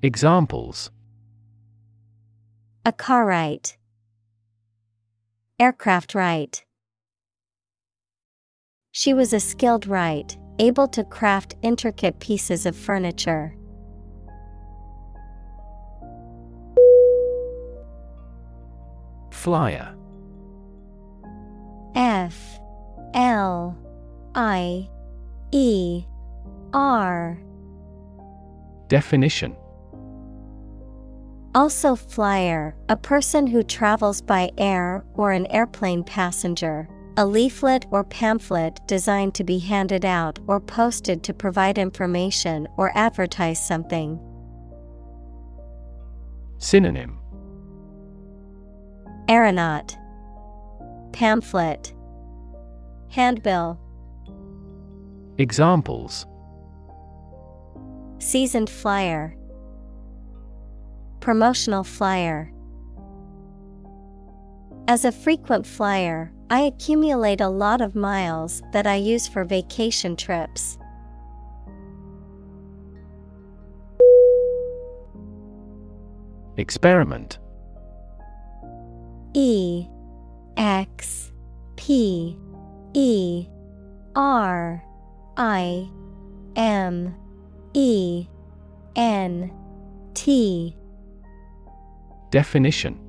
Examples 0.02 0.92
A 2.86 2.92
car 2.92 3.26
wright, 3.26 3.78
Aircraft 5.60 6.16
wright. 6.16 6.66
She 8.92 9.14
was 9.14 9.34
a 9.34 9.40
skilled 9.40 9.88
wright, 9.88 10.38
able 10.60 10.88
to 10.90 11.04
craft 11.04 11.56
intricate 11.62 12.20
pieces 12.20 12.66
of 12.66 12.76
furniture. 12.76 13.56
Flier. 19.32 19.96
F. 21.96 22.60
L. 23.14 23.78
I. 24.36 24.90
E. 25.52 26.04
R. 26.74 27.40
Definition. 28.88 29.56
Also 31.56 31.96
flyer, 31.96 32.76
a 32.90 32.96
person 32.96 33.48
who 33.48 33.64
travels 33.64 34.22
by 34.22 34.52
air 34.58 35.04
or 35.16 35.32
an 35.32 35.48
airplane 35.48 36.04
passenger. 36.04 36.88
A 37.20 37.26
leaflet 37.26 37.86
or 37.92 38.06
pamphlet 38.06 38.80
designed 38.88 39.36
to 39.36 39.44
be 39.44 39.60
handed 39.60 40.06
out 40.06 40.40
or 40.48 40.62
posted 40.62 41.22
to 41.24 41.34
provide 41.34 41.78
information 41.78 42.66
or 42.78 42.98
advertise 42.98 43.60
something. 43.60 44.18
Synonym. 46.60 47.20
Aeronaut. 49.28 49.98
Pamphlet. 51.12 51.94
Handbill. 53.10 53.78
Examples. 55.38 56.26
Seasoned 58.20 58.70
flyer. 58.70 59.36
Promotional 61.20 61.84
flyer. 61.84 62.54
As 64.88 65.04
a 65.04 65.12
frequent 65.12 65.68
flyer, 65.68 66.32
I 66.52 66.62
accumulate 66.62 67.42
a 67.42 67.48
lot 67.48 67.80
of 67.80 67.96
miles 67.96 68.64
that 68.74 68.88
I 68.88 68.96
use 68.96 69.28
for 69.28 69.44
vacation 69.44 70.16
trips. 70.16 70.80
Experiment. 76.58 77.38
E 79.36 79.86
X 80.58 81.32
P 81.76 82.36
E 82.96 83.48
R 84.16 84.84
I 85.38 85.88
M 86.56 87.16
E 87.76 88.28
N 88.96 89.52
T. 90.16 90.76
Definition 92.32 93.09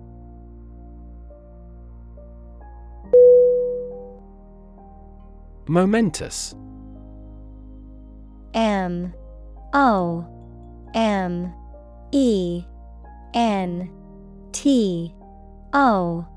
Momentous. 5.71 6.53
M. 8.53 9.13
O. 9.71 10.27
M. 10.93 11.53
E. 12.11 12.65
N. 13.33 13.89
T. 14.51 15.15
O. 15.71 16.27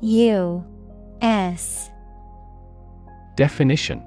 U. 0.00 0.64
S. 1.20 1.90
Definition. 3.34 4.00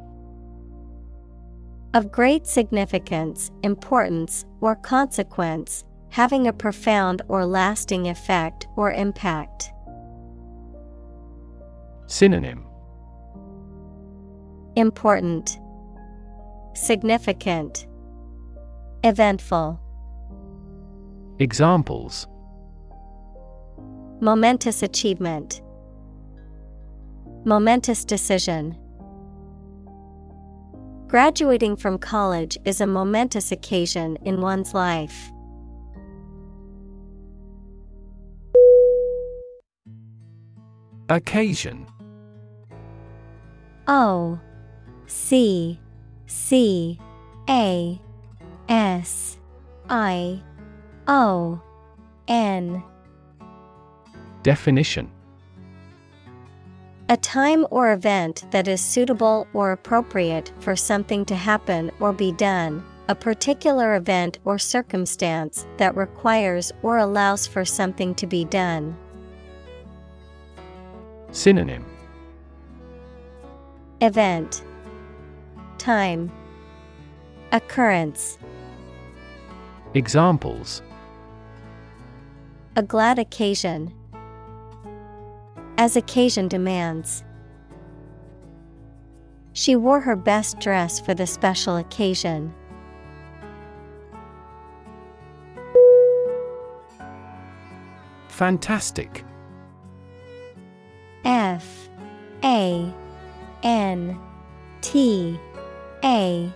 Of 1.93 2.09
great 2.09 2.47
significance, 2.47 3.51
importance, 3.63 4.45
or 4.61 4.77
consequence, 4.77 5.83
having 6.11 6.47
a 6.47 6.53
profound 6.53 7.23
or 7.27 7.45
lasting 7.45 8.07
effect 8.07 8.67
or 8.77 8.93
impact. 8.93 9.73
Synonym 12.07 12.70
Important, 14.75 15.59
Significant, 16.73 17.87
Eventful. 19.03 19.77
Examples 21.39 22.27
Momentous 24.21 24.81
achievement. 24.81 25.61
Momentous 27.43 28.05
decision. 28.05 28.77
Graduating 31.07 31.75
from 31.75 31.97
college 31.97 32.57
is 32.63 32.79
a 32.79 32.87
momentous 32.87 33.51
occasion 33.51 34.17
in 34.23 34.39
one's 34.39 34.73
life. 34.73 35.31
Occasion 41.09 41.85
O 43.87 44.39
C 45.11 45.77
C 46.25 46.97
A 47.49 48.01
S 48.69 49.37
I 49.89 50.41
O 51.05 51.61
N. 52.29 52.81
Definition. 54.41 55.11
A 57.09 57.17
time 57.17 57.67
or 57.71 57.91
event 57.91 58.45
that 58.51 58.69
is 58.69 58.79
suitable 58.79 59.47
or 59.53 59.73
appropriate 59.73 60.53
for 60.59 60.77
something 60.77 61.25
to 61.25 61.35
happen 61.35 61.91
or 61.99 62.13
be 62.13 62.31
done, 62.31 62.81
a 63.09 63.13
particular 63.13 63.95
event 63.95 64.39
or 64.45 64.57
circumstance 64.57 65.67
that 65.75 65.93
requires 65.97 66.71
or 66.83 66.97
allows 66.97 67.45
for 67.45 67.65
something 67.65 68.15
to 68.15 68.25
be 68.25 68.45
done. 68.45 68.97
Synonym. 71.31 71.85
Event 73.99 74.63
Time 75.81 76.31
Occurrence 77.51 78.37
Examples 79.95 80.83
A 82.75 82.83
glad 82.83 83.17
occasion. 83.17 83.91
As 85.79 85.95
occasion 85.95 86.47
demands. 86.47 87.23
She 89.53 89.75
wore 89.75 90.01
her 90.01 90.15
best 90.15 90.59
dress 90.59 90.99
for 90.99 91.15
the 91.15 91.25
special 91.25 91.77
occasion. 91.77 92.53
Fantastic 98.27 99.25
F 101.25 101.89
A 102.43 102.93
N 103.63 104.19
T 104.81 105.39
A 106.03 106.51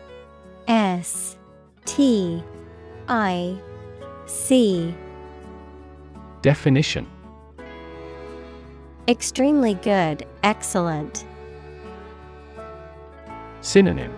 S 0.67 1.38
T 1.86 2.43
I 3.08 3.55
C 4.25 4.95
Definition 6.41 7.08
Extremely 9.08 9.75
good, 9.75 10.25
excellent. 10.43 11.25
Synonym 13.62 14.12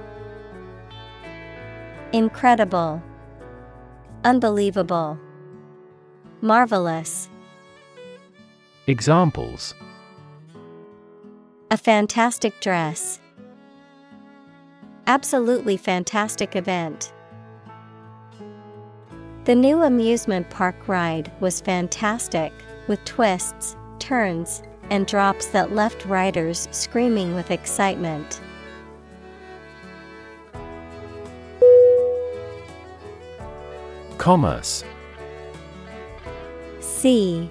Incredible, 2.13 3.03
Unbelievable, 4.23 5.19
Marvelous. 6.41 7.29
Examples 8.87 9.75
A 11.69 11.77
fantastic 11.77 12.59
dress. 12.61 13.19
Absolutely 15.07 15.77
fantastic 15.77 16.57
event. 16.57 17.13
The 19.45 19.55
new 19.55 19.83
amusement 19.83 20.49
park 20.49 20.75
ride 20.89 21.31
was 21.39 21.61
fantastic, 21.61 22.51
with 22.89 23.03
twists, 23.05 23.77
turns, 23.99 24.63
and 24.89 25.07
drops 25.07 25.47
that 25.47 25.71
left 25.71 26.05
riders 26.05 26.67
screaming 26.71 27.35
with 27.35 27.51
excitement. 27.51 28.41
Commerce 34.17 34.83
C 36.81 37.49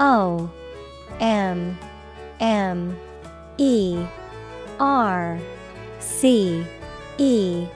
O 0.00 0.50
M 1.20 1.78
M 2.40 2.98
E 3.58 4.04
R 4.80 5.38
C 6.00 6.66
E. 7.18 7.66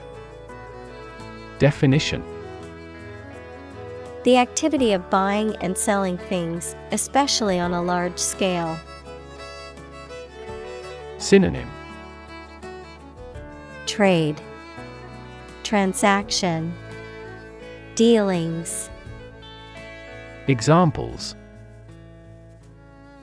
Definition. 1.59 2.23
The 4.25 4.37
activity 4.37 4.93
of 4.93 5.09
buying 5.09 5.57
and 5.57 5.79
selling 5.79 6.19
things, 6.19 6.77
especially 6.93 7.59
on 7.59 7.73
a 7.73 7.83
large 7.83 8.19
scale. 8.19 8.79
Synonym. 11.17 11.71
Trade. 13.87 14.39
Transaction. 15.63 16.75
Dealings. 17.95 18.91
Examples. 20.49 21.35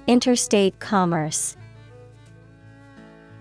Interstate 0.07 0.79
commerce. 0.79 1.57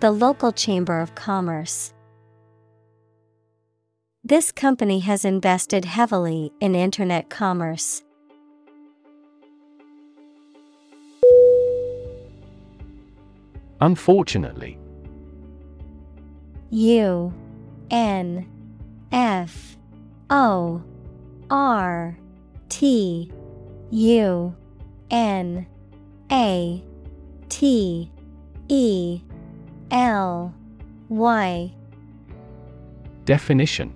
The 0.01 0.11
local 0.11 0.53
chamber 0.53 1.01
of 1.01 1.15
commerce 1.15 1.95
This 4.29 4.51
company 4.51 4.99
has 4.99 5.25
invested 5.25 5.85
heavily 5.85 6.51
in 6.59 6.75
internet 6.75 7.31
commerce. 7.31 8.03
Unfortunately 13.81 14.81
U 16.71 17.33
N 17.93 18.49
F 19.13 19.79
O 20.29 20.83
R 21.49 22.19
T 22.69 23.31
U 23.93 24.57
N 25.09 25.67
A 26.33 26.83
T 27.49 28.11
E 28.67 29.21
L 29.93 30.53
Y 31.11 31.73
Definition 33.25 33.96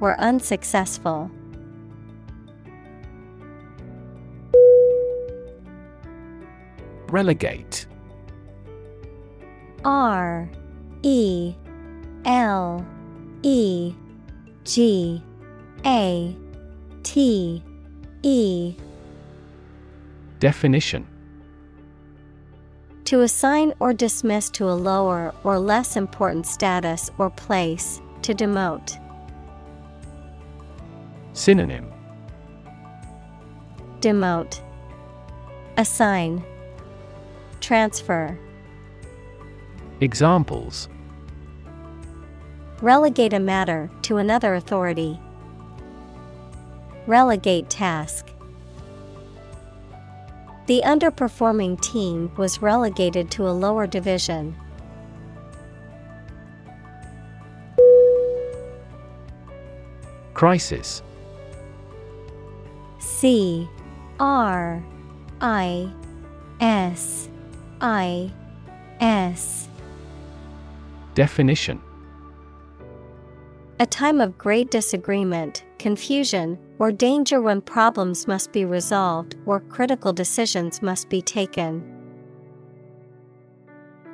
were 0.00 0.18
unsuccessful. 0.20 1.30
Relegate 7.08 7.86
R 9.84 10.50
E 11.02 11.54
L 12.24 12.84
E 13.42 13.94
G 14.64 15.22
A 15.84 16.36
T 17.02 17.62
E 18.22 18.74
Definition 20.40 21.06
To 23.04 23.20
assign 23.20 23.74
or 23.78 23.92
dismiss 23.92 24.50
to 24.50 24.64
a 24.64 24.72
lower 24.72 25.34
or 25.44 25.58
less 25.58 25.96
important 25.96 26.46
status 26.46 27.10
or 27.18 27.30
place, 27.30 28.00
to 28.22 28.34
demote. 28.34 28.98
Synonym 31.34 31.92
Demote. 33.98 34.60
Assign. 35.76 36.44
Transfer. 37.60 38.38
Examples 40.00 40.88
Relegate 42.80 43.32
a 43.32 43.40
matter 43.40 43.90
to 44.02 44.18
another 44.18 44.54
authority. 44.54 45.18
Relegate 47.08 47.68
task. 47.68 48.30
The 50.66 50.82
underperforming 50.84 51.80
team 51.82 52.30
was 52.36 52.62
relegated 52.62 53.32
to 53.32 53.48
a 53.48 53.50
lower 53.50 53.88
division. 53.88 54.54
Crisis 60.32 61.02
C 63.16 63.68
R 64.18 64.84
I 65.40 65.88
S 66.60 67.28
I 67.80 68.32
S. 69.00 69.68
Definition. 71.14 71.80
A 73.78 73.86
time 73.86 74.20
of 74.20 74.36
great 74.36 74.72
disagreement, 74.72 75.64
confusion, 75.78 76.58
or 76.80 76.90
danger 76.90 77.40
when 77.40 77.60
problems 77.60 78.26
must 78.26 78.50
be 78.52 78.64
resolved 78.64 79.36
or 79.46 79.60
critical 79.60 80.12
decisions 80.12 80.82
must 80.82 81.08
be 81.08 81.22
taken. 81.22 81.84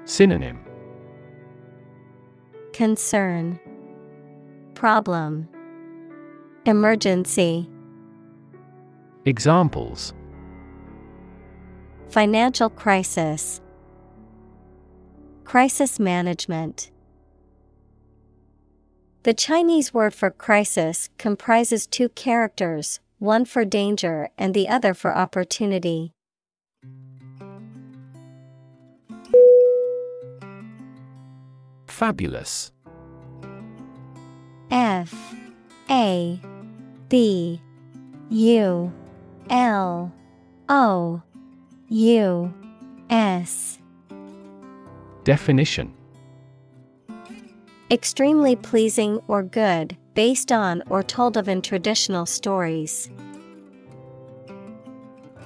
Synonym. 0.04 0.60
Concern, 2.74 3.58
Problem, 4.74 5.48
Emergency, 6.66 7.68
Examples 9.26 10.14
Financial 12.08 12.70
crisis, 12.70 13.60
Crisis 15.44 16.00
management. 16.00 16.90
The 19.24 19.34
Chinese 19.34 19.92
word 19.92 20.14
for 20.14 20.30
crisis 20.30 21.10
comprises 21.18 21.86
two 21.86 22.08
characters, 22.08 23.00
one 23.18 23.44
for 23.44 23.66
danger 23.66 24.30
and 24.38 24.54
the 24.54 24.68
other 24.70 24.94
for 24.94 25.14
opportunity. 25.14 26.14
Fabulous 31.86 32.72
F 34.70 35.34
A 35.90 36.40
B 37.10 37.60
U 38.30 38.92
L 39.50 40.12
O 40.68 41.20
U 41.88 42.54
S 43.10 43.78
Definition 45.24 45.92
Extremely 47.90 48.54
pleasing 48.54 49.20
or 49.26 49.42
good, 49.42 49.96
based 50.14 50.52
on 50.52 50.84
or 50.88 51.02
told 51.02 51.36
of 51.36 51.48
in 51.48 51.60
traditional 51.60 52.24
stories. 52.24 53.10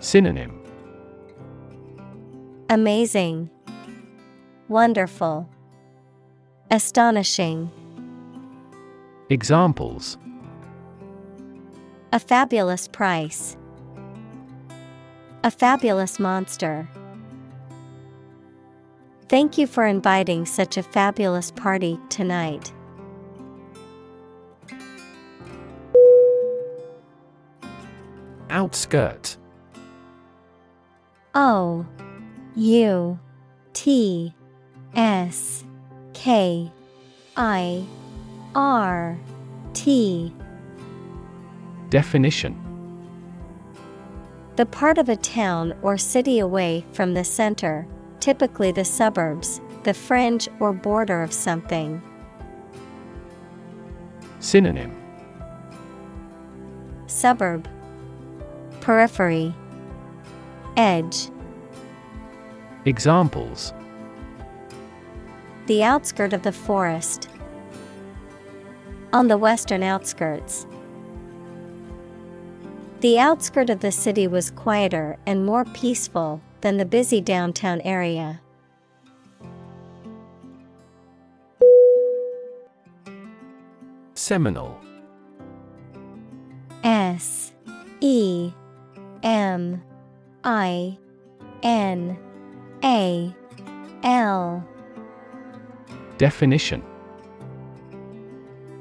Synonym 0.01 0.61
Amazing, 2.69 3.49
Wonderful, 4.69 5.49
Astonishing. 6.71 7.71
Examples 9.31 10.19
A 12.13 12.19
fabulous 12.19 12.87
price. 12.89 13.57
A 15.45 15.51
fabulous 15.51 16.19
monster. 16.19 16.89
Thank 19.29 19.59
you 19.59 19.67
for 19.67 19.85
inviting 19.85 20.47
such 20.47 20.79
a 20.79 20.83
fabulous 20.83 21.51
party 21.51 22.01
tonight. 22.09 22.73
Outskirt 28.49 29.37
O 31.35 31.85
U 32.57 33.19
T 33.75 34.35
S 34.95 35.63
K 36.15 36.73
I 37.37 37.85
R 38.55 39.19
T 39.75 40.33
Definition 41.91 42.64
The 44.57 44.67
part 44.67 44.99
of 44.99 45.09
a 45.09 45.17
town 45.17 45.75
or 45.83 45.99
city 45.99 46.39
away 46.39 46.85
from 46.93 47.13
the 47.13 47.25
center, 47.25 47.89
typically 48.21 48.71
the 48.71 48.85
suburbs, 48.85 49.61
the 49.83 49.93
fringe 49.93 50.49
or 50.61 50.73
border 50.73 51.23
of 51.25 51.33
something. 51.33 52.01
Synonym 54.39 54.95
Suburb 57.07 57.69
Periphery 58.81 59.53
Edge 60.77 61.31
Examples 62.85 63.73
The 65.67 65.83
outskirt 65.83 66.33
of 66.33 66.43
the 66.43 66.53
forest. 66.53 67.29
On 69.13 69.27
the 69.27 69.39
western 69.39 69.83
outskirts. 69.83 70.67
The 73.05 73.19
outskirt 73.19 73.69
of 73.69 73.81
the 73.81 73.93
city 73.93 74.27
was 74.27 74.51
quieter 74.51 75.19
and 75.27 75.45
more 75.45 75.67
peaceful 75.67 76.41
than 76.63 76.79
the 76.79 76.87
busy 76.87 77.21
downtown 77.21 77.83
area. 77.83 78.41
Seminal. 84.15 84.81
S 86.83 87.53
E 88.01 88.51
M 89.23 89.83
I 90.43 90.97
N 91.63 92.17
A 92.83 93.37
L. 94.03 94.67
Definition. 96.17 96.83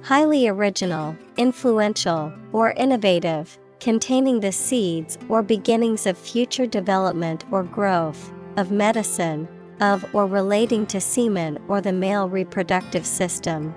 Highly 0.02 0.48
original, 0.48 1.18
influential, 1.36 2.32
or 2.54 2.72
innovative, 2.72 3.60
containing 3.84 4.40
the 4.40 4.52
seeds 4.52 5.18
or 5.28 5.44
beginnings 5.44 6.08
of 6.08 6.18
future 6.18 6.66
development 6.66 7.44
or 7.52 7.64
growth, 7.64 8.32
of 8.56 8.72
medicine, 8.72 9.46
of 9.82 10.06
or 10.16 10.26
relating 10.26 10.86
to 10.86 11.02
semen 11.02 11.62
or 11.68 11.82
the 11.82 11.92
male 11.92 12.30
reproductive 12.30 13.06
system. 13.06 13.76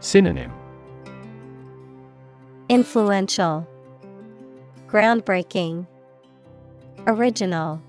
Synonym. 0.00 0.50
Influential, 2.70 3.68
Groundbreaking, 4.86 5.86
Original, 7.06 7.82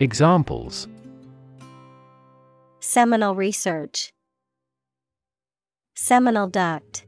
Examples. 0.00 0.88
Seminal 2.80 3.36
research, 3.36 4.10
Seminal 5.94 6.48
duct. 6.48 7.05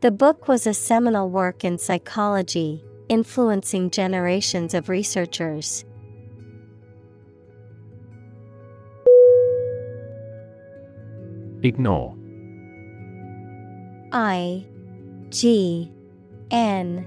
The 0.00 0.10
book 0.10 0.48
was 0.48 0.66
a 0.66 0.72
seminal 0.72 1.28
work 1.28 1.62
in 1.62 1.76
psychology, 1.76 2.82
influencing 3.10 3.90
generations 3.90 4.72
of 4.72 4.88
researchers. 4.88 5.84
Ignore 11.62 12.16
I 14.12 14.64
G 15.28 15.92
N 16.50 17.06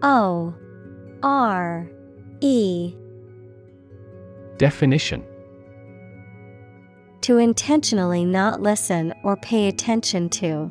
O 0.00 0.54
R 1.22 1.86
E 2.40 2.94
Definition 4.56 5.22
To 7.20 7.36
intentionally 7.36 8.24
not 8.24 8.62
listen 8.62 9.12
or 9.22 9.36
pay 9.36 9.68
attention 9.68 10.30
to. 10.30 10.70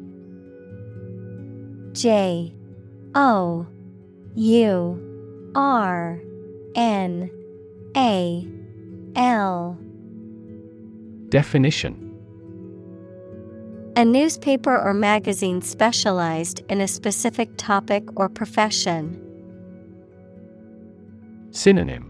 J 1.93 2.53
O 3.15 3.67
U 4.35 5.51
R 5.55 6.21
N 6.75 7.29
A 7.97 8.47
L. 9.15 9.77
Definition. 11.27 12.07
A 13.97 14.05
newspaper 14.05 14.79
or 14.79 14.93
magazine 14.93 15.61
specialized 15.61 16.61
in 16.69 16.79
a 16.79 16.87
specific 16.87 17.49
topic 17.57 18.05
or 18.15 18.29
profession. 18.29 19.21
Synonym. 21.51 22.07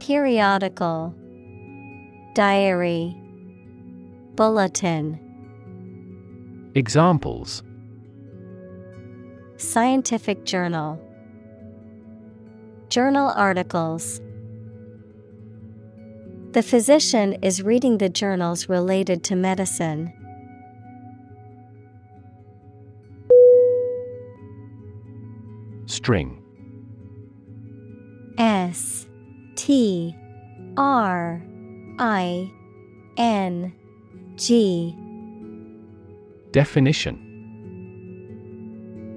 Periodical. 0.00 1.14
Diary. 2.34 3.16
Bulletin 4.34 5.29
Examples. 6.76 7.64
Scientific 9.56 10.44
Journal. 10.44 11.00
Journal 12.88 13.32
articles. 13.34 14.20
The 16.52 16.62
physician 16.62 17.34
is 17.42 17.62
reading 17.62 17.98
the 17.98 18.08
journals 18.08 18.68
related 18.68 19.24
to 19.24 19.36
medicine. 19.36 20.12
String. 25.86 26.40
S 28.38 29.08
T 29.56 30.16
R 30.76 31.42
I 31.98 32.52
N 33.16 33.74
G 34.36 34.96
Definition 36.52 37.26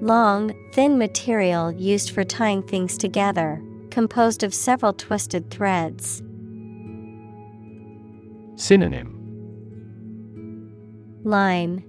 Long, 0.00 0.54
thin 0.72 0.98
material 0.98 1.72
used 1.72 2.10
for 2.10 2.24
tying 2.24 2.62
things 2.62 2.96
together, 2.96 3.62
composed 3.90 4.42
of 4.42 4.54
several 4.54 4.92
twisted 4.92 5.50
threads. 5.50 6.22
Synonym 8.56 9.20
Line, 11.24 11.82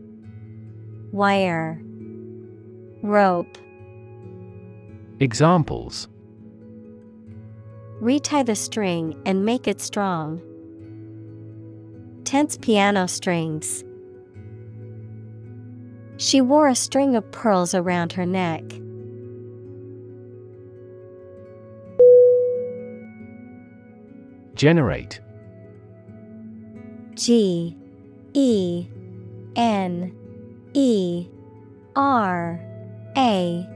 Wire, 1.11 1.81
Rope. 3.03 3.57
Examples 5.19 6.07
Retie 8.01 8.43
the 8.43 8.55
string 8.55 9.21
and 9.25 9.45
make 9.45 9.67
it 9.67 9.79
strong. 9.79 10.41
Tense 12.25 12.57
piano 12.57 13.07
strings. 13.07 13.84
She 16.17 16.39
wore 16.39 16.67
a 16.67 16.75
string 16.75 17.15
of 17.15 17.29
pearls 17.31 17.73
around 17.73 18.13
her 18.13 18.25
neck. 18.25 18.63
Generate 24.55 25.19
G 27.15 27.75
E 28.33 28.87
N 29.57 30.15
E 30.73 31.27
R 31.95 32.59
A 33.17 33.69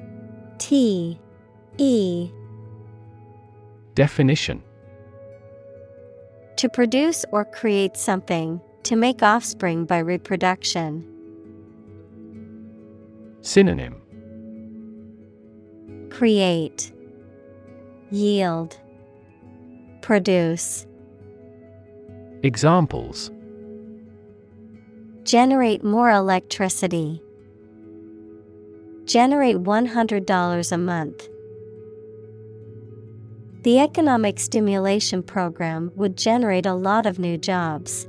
T 0.57 1.19
E 1.77 2.31
Definition 3.95 4.63
To 6.55 6.69
produce 6.69 7.25
or 7.33 7.43
create 7.43 7.97
something, 7.97 8.61
to 8.83 8.95
make 8.95 9.21
offspring 9.21 9.83
by 9.83 9.99
reproduction. 9.99 11.18
Synonym 13.41 14.01
Create, 16.09 16.91
Yield, 18.11 18.77
Produce. 20.01 20.85
Examples 22.43 23.31
Generate 25.23 25.83
more 25.83 26.09
electricity. 26.09 27.21
Generate 29.05 29.57
$100 29.57 30.71
a 30.71 30.77
month. 30.77 31.29
The 33.63 33.79
economic 33.79 34.39
stimulation 34.39 35.23
program 35.23 35.91
would 35.95 36.17
generate 36.17 36.65
a 36.65 36.73
lot 36.73 37.05
of 37.05 37.19
new 37.19 37.37
jobs. 37.37 38.08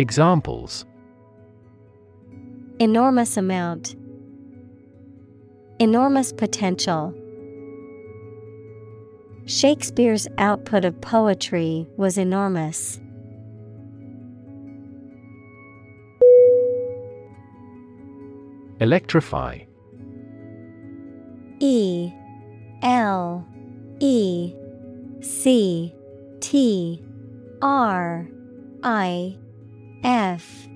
Examples. 0.00 0.86
Enormous 2.78 3.36
amount. 3.36 3.96
Enormous 5.78 6.32
potential. 6.32 7.14
Shakespeare's 9.44 10.26
output 10.38 10.86
of 10.86 10.98
poetry 11.02 11.86
was 11.98 12.16
enormous. 12.16 12.98
Electrify. 18.80 19.58
E. 21.58 22.10
L. 22.80 23.46
E. 23.98 24.54
C. 25.20 25.94
T. 26.40 27.04
R. 27.60 28.26
I 28.82 29.36
F. 30.02 30.66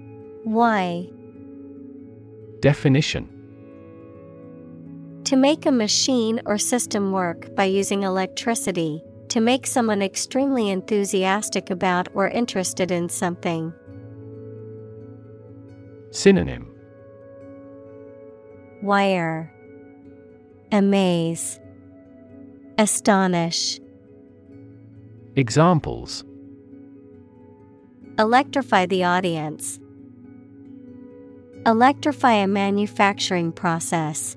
Y. 0.45 1.09
Definition. 2.61 3.31
To 5.25 5.37
make 5.37 5.64
a 5.64 5.72
machine 5.72 6.43
or 6.45 6.59
system 6.59 7.11
work 7.11 7.55
by 7.57 7.64
using 7.64 8.03
electricity, 8.03 9.03
to 9.29 9.41
make 9.41 9.66
someone 9.66 10.03
extremely 10.03 10.68
enthusiastic 10.68 11.70
about 11.70 12.09
or 12.14 12.29
interested 12.29 12.91
in 12.91 13.09
something. 13.09 13.72
Synonym. 16.11 16.70
Wire. 18.83 19.51
Amaze. 20.70 21.59
Astonish. 22.77 23.81
Examples 25.35 26.25
Electrify 28.16 28.86
the 28.86 29.02
audience. 29.02 29.80
Electrify 31.66 32.34
a 32.34 32.46
manufacturing 32.46 33.50
process. 33.50 34.36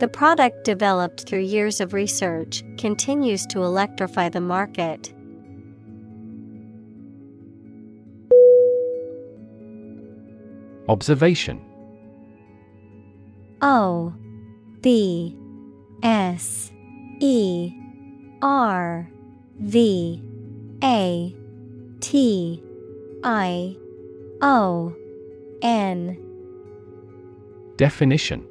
The 0.00 0.08
product 0.08 0.64
developed 0.64 1.28
through 1.28 1.40
years 1.40 1.82
of 1.82 1.92
research 1.92 2.64
continues 2.78 3.44
to 3.46 3.62
electrify 3.62 4.30
the 4.30 4.40
market. 4.40 5.12
Observation 10.88 11.60
O 13.60 14.14
B 14.80 15.36
S 16.02 16.72
E 17.20 17.70
R 18.40 19.10
V 19.60 20.22
A 20.84 21.34
T 22.00 22.62
I 23.24 23.74
O 24.42 24.94
N. 25.62 26.18
Definition. 27.76 28.46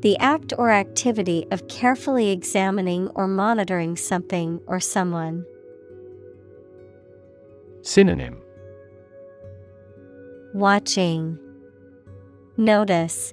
The 0.00 0.18
act 0.18 0.52
or 0.58 0.70
activity 0.70 1.46
of 1.50 1.66
carefully 1.68 2.30
examining 2.30 3.08
or 3.14 3.26
monitoring 3.26 3.96
something 3.96 4.60
or 4.66 4.80
someone. 4.80 5.46
Synonym. 7.80 8.36
Watching. 10.52 11.38
Notice. 12.58 13.32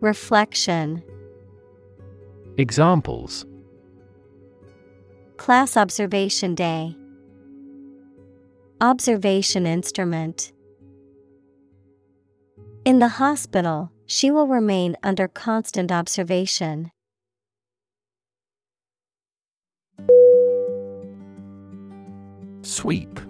Reflection. 0.00 1.04
Examples 2.58 3.46
Class 5.44 5.76
Observation 5.76 6.54
Day. 6.54 6.96
Observation 8.80 9.66
Instrument. 9.66 10.52
In 12.86 12.98
the 12.98 13.08
hospital, 13.08 13.92
she 14.06 14.30
will 14.30 14.46
remain 14.46 14.96
under 15.02 15.28
constant 15.28 15.92
observation. 15.92 16.90
Sweep. 22.62 23.20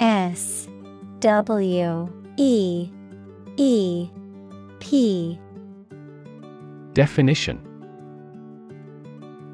S 0.00 0.68
W 1.20 2.12
E 2.36 2.90
E 3.56 4.10
P. 4.80 5.40
Definition 6.92 7.69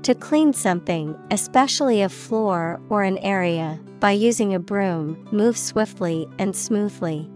To 0.07 0.14
clean 0.14 0.52
something, 0.52 1.18
especially 1.32 2.00
a 2.00 2.09
floor 2.09 2.80
or 2.90 3.02
an 3.02 3.18
area, 3.18 3.80
by 3.98 4.12
using 4.12 4.54
a 4.54 4.61
broom, 4.61 5.26
move 5.32 5.59
swiftly 5.59 6.28
and 6.38 6.54
smoothly. 6.54 7.28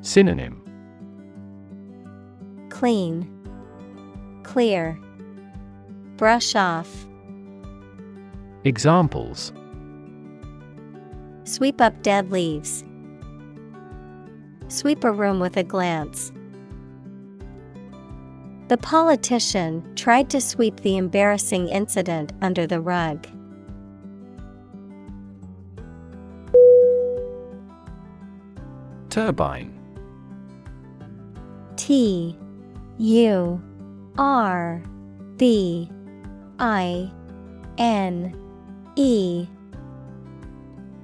Synonym 0.00 0.62
Clean, 2.70 3.28
Clear, 4.42 4.98
Brush 6.16 6.54
off, 6.54 6.88
Examples 8.64 9.52
Sweep 11.44 11.82
up 11.82 12.02
dead 12.02 12.32
leaves. 12.32 12.82
Sweep 14.68 15.04
a 15.04 15.12
room 15.12 15.38
with 15.38 15.58
a 15.58 15.62
glance. 15.62 16.32
The 18.70 18.78
politician 18.78 19.96
tried 19.96 20.30
to 20.30 20.40
sweep 20.40 20.78
the 20.82 20.96
embarrassing 20.96 21.68
incident 21.70 22.32
under 22.40 22.68
the 22.68 22.80
rug. 22.80 23.26
Turbine. 29.08 29.76
T 31.74 32.38
U 32.98 33.60
R 34.16 34.84
B 35.36 35.90
I 36.60 37.10
N 37.76 38.40
E. 38.94 39.48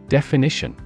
Definition 0.06 0.76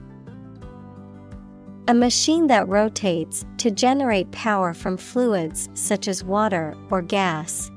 A 1.90 1.92
machine 1.92 2.46
that 2.46 2.68
rotates 2.68 3.44
to 3.56 3.68
generate 3.68 4.30
power 4.30 4.72
from 4.72 4.96
fluids 4.96 5.68
such 5.74 6.06
as 6.06 6.22
water 6.22 6.76
or 6.88 7.02
gas. 7.02 7.68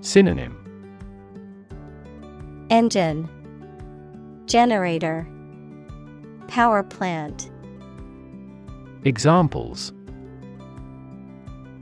Synonym. 0.00 0.56
Engine. 2.70 3.28
Generator. 4.46 5.26
Power 6.46 6.84
plant. 6.84 7.50
Examples. 9.04 9.92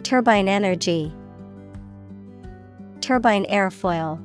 Turbine 0.02 0.48
energy. 0.48 1.12
Turbine 3.02 3.44
airfoil. 3.50 4.18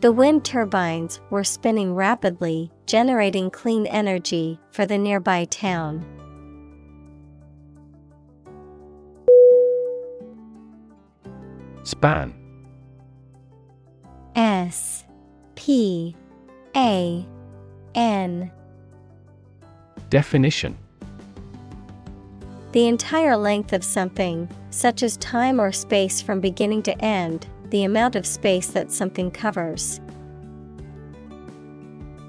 The 0.00 0.10
wind 0.10 0.44
turbines 0.44 1.20
were 1.30 1.44
spinning 1.44 1.94
rapidly, 1.94 2.72
generating 2.86 3.50
clean 3.50 3.86
energy 3.86 4.58
for 4.70 4.86
the 4.86 4.96
nearby 4.96 5.44
town. 5.46 6.04
Span 11.82 12.34
S 14.34 15.04
P 15.54 16.16
A 16.76 17.26
N 17.94 18.50
Definition 20.10 20.76
The 22.72 22.86
entire 22.86 23.36
length 23.36 23.72
of 23.72 23.84
something, 23.84 24.48
such 24.70 25.02
as 25.02 25.16
time 25.18 25.60
or 25.60 25.72
space 25.72 26.20
from 26.20 26.40
beginning 26.40 26.82
to 26.84 27.04
end, 27.04 27.46
the 27.70 27.84
amount 27.84 28.16
of 28.16 28.26
space 28.26 28.68
that 28.68 28.92
something 28.92 29.30
covers. 29.30 30.00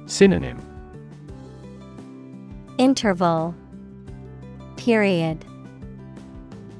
Synonym 0.07 0.57
Interval 2.77 3.53
Period 4.77 5.43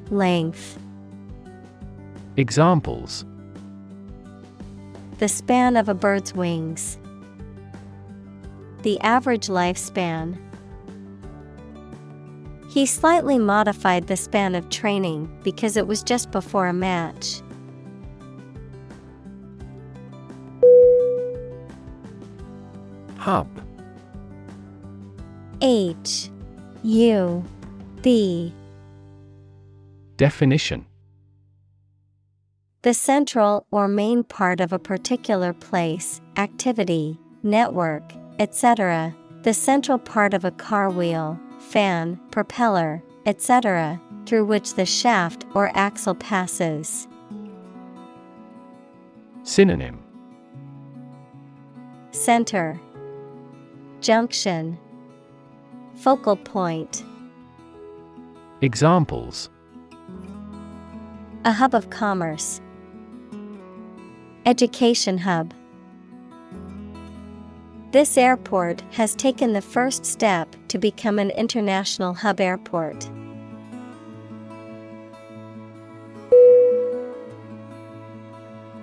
Length 0.10 0.80
Examples 2.38 3.26
The 5.18 5.28
span 5.28 5.76
of 5.76 5.90
a 5.90 5.94
bird's 5.94 6.34
wings. 6.34 6.98
The 8.84 8.98
average 9.02 9.48
lifespan. 9.48 10.38
He 12.70 12.86
slightly 12.86 13.38
modified 13.38 14.08
the 14.08 14.16
span 14.16 14.56
of 14.56 14.70
training 14.70 15.38
because 15.44 15.76
it 15.76 15.86
was 15.86 16.02
just 16.02 16.32
before 16.32 16.68
a 16.68 16.74
match. 16.74 17.42
Hub 23.28 23.50
H 25.60 26.30
U 26.82 27.44
B 28.02 28.54
Definition 30.16 30.86
The 32.84 32.94
central 32.94 33.66
or 33.70 33.90
main 33.90 34.24
part 34.24 34.62
of 34.62 34.72
a 34.72 34.80
particular 34.80 35.52
place, 35.52 36.22
activity, 36.38 37.20
network, 37.44 38.14
etc. 38.40 39.14
The 39.44 39.54
central 39.54 39.98
part 39.98 40.34
of 40.34 40.46
a 40.46 40.52
car 40.52 40.90
wheel, 40.90 41.38
fan, 41.60 42.18
propeller, 42.32 43.04
etc., 43.26 44.00
through 44.26 44.46
which 44.46 44.76
the 44.76 44.86
shaft 44.86 45.46
or 45.54 45.70
axle 45.78 46.16
passes. 46.16 47.10
Synonym 49.44 50.02
Center 52.12 52.80
Junction 54.08 54.80
Focal 55.96 56.38
point 56.38 57.04
Examples 58.62 59.50
A 61.44 61.52
hub 61.52 61.76
of 61.76 61.90
commerce. 61.90 62.62
Education 64.46 65.18
hub. 65.18 65.54
This 67.92 68.18
airport 68.18 68.80
has 68.92 69.14
taken 69.14 69.52
the 69.52 69.62
first 69.62 70.06
step 70.06 70.56
to 70.70 70.78
become 70.78 71.20
an 71.20 71.32
international 71.32 72.14
hub 72.14 72.40
airport. 72.40 73.10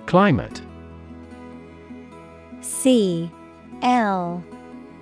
Climate 0.05 0.61
C 2.61 3.31
L 3.81 4.43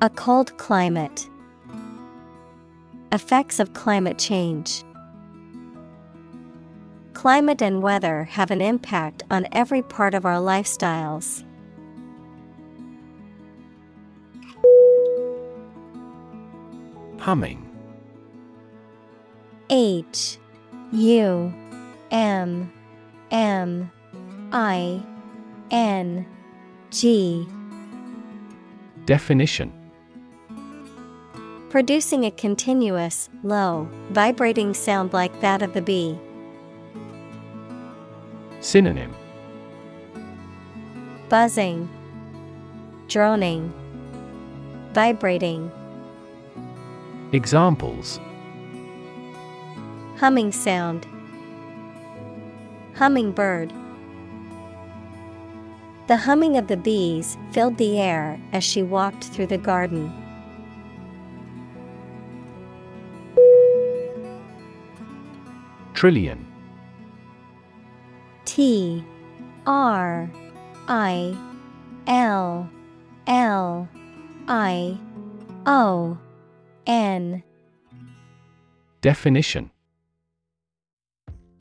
A 0.00 0.08
cold 0.08 0.56
climate. 0.58 1.28
Effects 3.10 3.58
of 3.58 3.72
climate 3.72 4.16
change. 4.16 4.84
Climate 7.14 7.60
and 7.60 7.82
weather 7.82 8.22
have 8.22 8.52
an 8.52 8.60
impact 8.60 9.24
on 9.28 9.48
every 9.50 9.82
part 9.82 10.14
of 10.14 10.24
our 10.24 10.36
lifestyles. 10.36 11.42
Humming. 17.18 17.68
H 19.68 20.38
U 20.92 21.52
M 22.12 22.72
M 23.32 23.90
I 24.52 25.02
N 25.72 26.24
G. 26.92 27.48
Definition 29.06 29.77
Producing 31.70 32.24
a 32.24 32.30
continuous, 32.30 33.28
low, 33.42 33.86
vibrating 34.08 34.72
sound 34.72 35.12
like 35.12 35.38
that 35.42 35.60
of 35.60 35.74
the 35.74 35.82
bee. 35.82 36.18
Synonym 38.60 39.14
Buzzing, 41.28 41.86
droning, 43.06 43.70
vibrating. 44.94 45.70
Examples 47.32 48.18
Humming 50.16 50.52
sound. 50.52 51.06
Hummingbird. 52.94 53.74
The 56.06 56.16
humming 56.16 56.56
of 56.56 56.68
the 56.68 56.78
bees 56.78 57.36
filled 57.52 57.76
the 57.76 58.00
air 58.00 58.40
as 58.54 58.64
she 58.64 58.82
walked 58.82 59.24
through 59.24 59.48
the 59.48 59.58
garden. 59.58 60.10
Trillion 65.98 66.46
T 68.44 69.04
R 69.66 70.30
I 70.86 71.36
L 72.06 72.70
L 73.26 73.88
I 74.46 74.96
O 75.66 76.16
N 76.86 77.42
Definition 79.00 79.72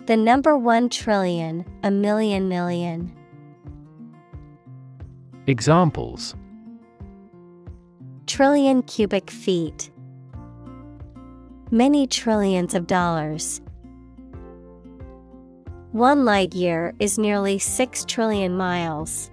The 0.06 0.16
number 0.16 0.56
one 0.56 0.90
trillion, 0.90 1.66
a 1.82 1.90
million 1.90 2.48
million. 2.48 3.12
Examples 5.48 6.36
Trillion 8.28 8.84
cubic 8.84 9.32
feet. 9.32 9.90
Many 11.72 12.06
trillions 12.06 12.76
of 12.76 12.86
dollars. 12.86 13.62
One 15.98 16.26
light 16.26 16.54
year 16.54 16.94
is 17.00 17.18
nearly 17.18 17.58
6 17.58 18.06
trillion 18.06 18.56
miles. 18.56 19.32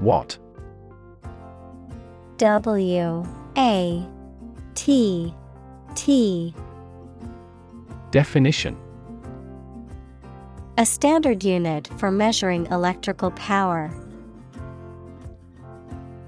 Watt 0.00 0.38
W 2.38 3.26
A 3.58 4.08
T 4.74 5.34
T 5.94 6.54
Definition 8.10 8.74
A 10.78 10.86
standard 10.86 11.44
unit 11.44 11.90
for 11.98 12.10
measuring 12.10 12.64
electrical 12.70 13.30
power. 13.32 13.92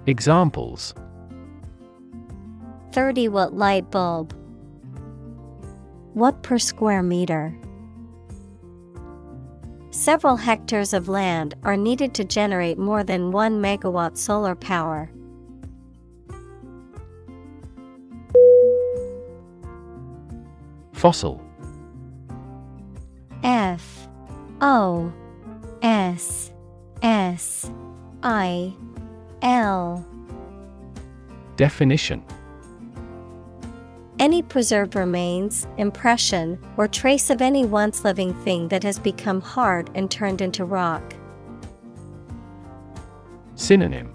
Examples 0.07 0.93
30 2.93 3.29
watt 3.29 3.55
light 3.55 3.91
bulb. 3.91 4.35
Watt 6.21 6.43
per 6.43 6.59
square 6.59 7.03
meter? 7.03 7.57
Several 9.89 10.37
hectares 10.37 10.93
of 10.93 11.09
land 11.09 11.55
are 11.63 11.79
needed 11.79 12.13
to 12.13 12.25
generate 12.25 12.77
more 12.77 13.03
than 13.03 13.33
1 13.33 13.63
megawatt 13.63 14.19
solar 14.19 14.55
power. 14.55 15.11
Fossil 20.93 21.41
F 23.43 24.07
O 24.61 25.11
S 25.81 26.53
S 27.01 27.71
I 28.23 28.75
L 29.41 30.05
Definition 31.57 32.23
Any 34.21 34.43
preserved 34.43 34.97
remains, 34.97 35.67
impression, 35.79 36.59
or 36.77 36.87
trace 36.87 37.31
of 37.31 37.41
any 37.41 37.65
once 37.65 38.05
living 38.05 38.35
thing 38.45 38.69
that 38.69 38.83
has 38.83 38.99
become 38.99 39.41
hard 39.41 39.89
and 39.95 40.11
turned 40.11 40.43
into 40.43 40.67
rock. 40.67 41.15
Synonym 43.55 44.13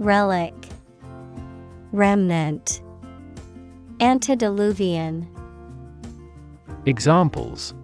Relic 0.00 0.54
Remnant 1.92 2.82
Antediluvian 4.00 5.28
Examples 6.86 7.74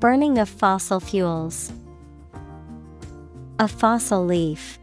Burning 0.00 0.38
of 0.38 0.48
fossil 0.48 0.98
fuels. 0.98 1.72
A 3.60 3.68
fossil 3.68 4.26
leaf. 4.26 4.80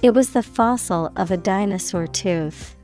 It 0.00 0.14
was 0.14 0.30
the 0.30 0.44
fossil 0.44 1.10
of 1.16 1.32
a 1.32 1.36
dinosaur 1.36 2.06
tooth. 2.06 2.76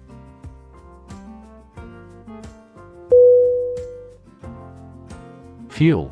Fuel. 5.68 6.10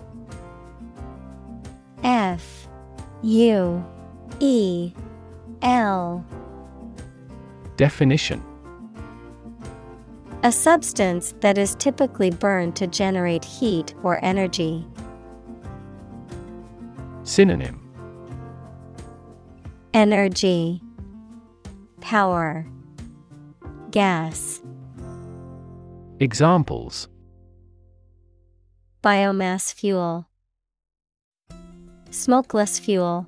F 2.04 2.68
U 3.22 3.84
E 4.38 4.92
L 5.62 6.24
Definition 7.76 8.42
A 10.44 10.52
substance 10.52 11.34
that 11.40 11.58
is 11.58 11.74
typically 11.76 12.30
burned 12.30 12.76
to 12.76 12.86
generate 12.86 13.44
heat 13.44 13.94
or 14.04 14.24
energy. 14.24 14.86
Synonym 17.24 17.80
Energy 19.94 20.80
Power. 22.02 22.66
Gas. 23.90 24.60
Examples. 26.18 27.08
Biomass 29.02 29.72
fuel. 29.72 30.28
Smokeless 32.10 32.78
fuel. 32.78 33.26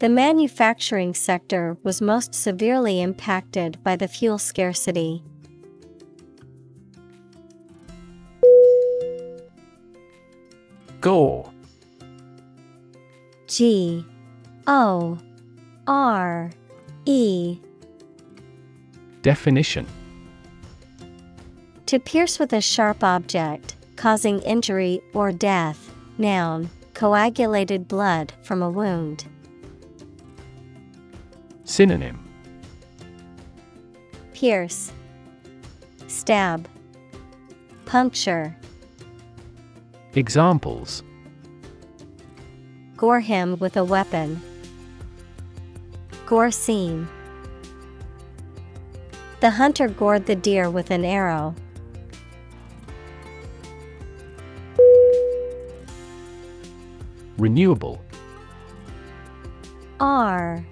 The 0.00 0.08
manufacturing 0.08 1.12
sector 1.12 1.76
was 1.82 2.00
most 2.00 2.34
severely 2.34 3.02
impacted 3.02 3.82
by 3.84 3.96
the 3.96 4.08
fuel 4.08 4.38
scarcity. 4.38 5.22
Gore 11.02 11.52
G. 13.46 14.04
O 14.66 15.18
R 15.90 16.52
E 17.04 17.58
Definition 19.22 19.88
To 21.86 21.98
pierce 21.98 22.38
with 22.38 22.52
a 22.52 22.60
sharp 22.60 23.02
object, 23.02 23.74
causing 23.96 24.38
injury 24.42 25.02
or 25.14 25.32
death. 25.32 25.92
Noun, 26.16 26.70
coagulated 26.94 27.88
blood 27.88 28.32
from 28.44 28.62
a 28.62 28.70
wound. 28.70 29.24
Synonym 31.64 32.24
Pierce, 34.32 34.92
Stab, 36.06 36.68
Puncture. 37.84 38.56
Examples 40.14 41.02
Gore 42.96 43.18
him 43.18 43.56
with 43.58 43.76
a 43.76 43.82
weapon. 43.82 44.40
Gore 46.30 46.52
scene. 46.52 47.08
The 49.40 49.50
hunter 49.50 49.88
gored 49.88 50.26
the 50.26 50.36
deer 50.36 50.70
with 50.70 50.92
an 50.92 51.04
arrow. 51.04 51.56
Renewable 57.36 58.00
R 59.98 60.64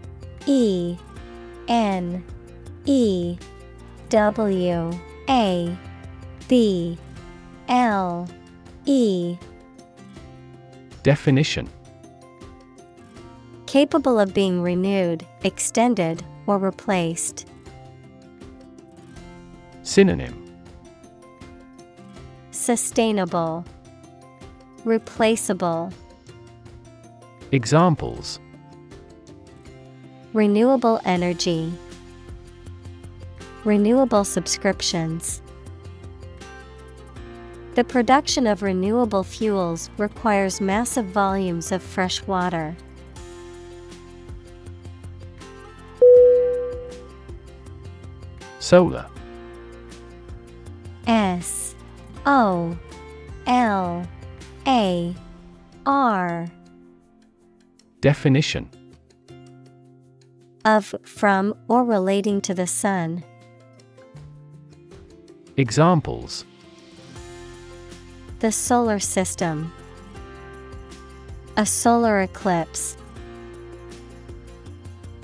E 0.46 0.96
N 1.66 2.24
E 2.84 3.36
W 4.11 4.92
A 5.28 5.76
B 6.46 6.96
L 7.66 8.28
E 8.86 9.36
Definition 11.02 11.68
Capable 13.69 14.19
of 14.19 14.33
being 14.33 14.62
renewed, 14.62 15.27
extended, 15.45 16.25
or 16.47 16.57
replaced. 16.57 17.47
Synonym 19.83 20.43
Sustainable, 22.51 23.66
Replaceable. 24.87 25.93
Examples 27.53 28.41
Renewable 30.33 30.99
energy, 31.05 31.71
Renewable 33.66 34.25
subscriptions. 34.25 35.43
The 37.75 37.85
production 37.85 38.47
of 38.47 38.62
renewable 38.62 39.25
fuels 39.25 39.91
requires 39.99 40.59
massive 40.59 41.05
volumes 41.05 41.71
of 41.71 41.83
fresh 41.83 42.27
water. 42.27 42.75
Solar 48.69 49.07
S 51.07 51.75
O 52.27 52.77
L 53.47 54.07
A 54.66 55.14
R 55.87 56.47
Definition 58.03 58.69
of, 60.66 60.95
from, 61.03 61.55
or 61.69 61.83
relating 61.83 62.43
to 62.43 62.53
the 62.53 62.66
sun. 62.66 63.25
Examples 65.57 66.45
The 68.41 68.53
solar 68.53 68.99
system. 68.99 69.73
A 71.57 71.64
solar 71.64 72.21
eclipse. 72.21 72.99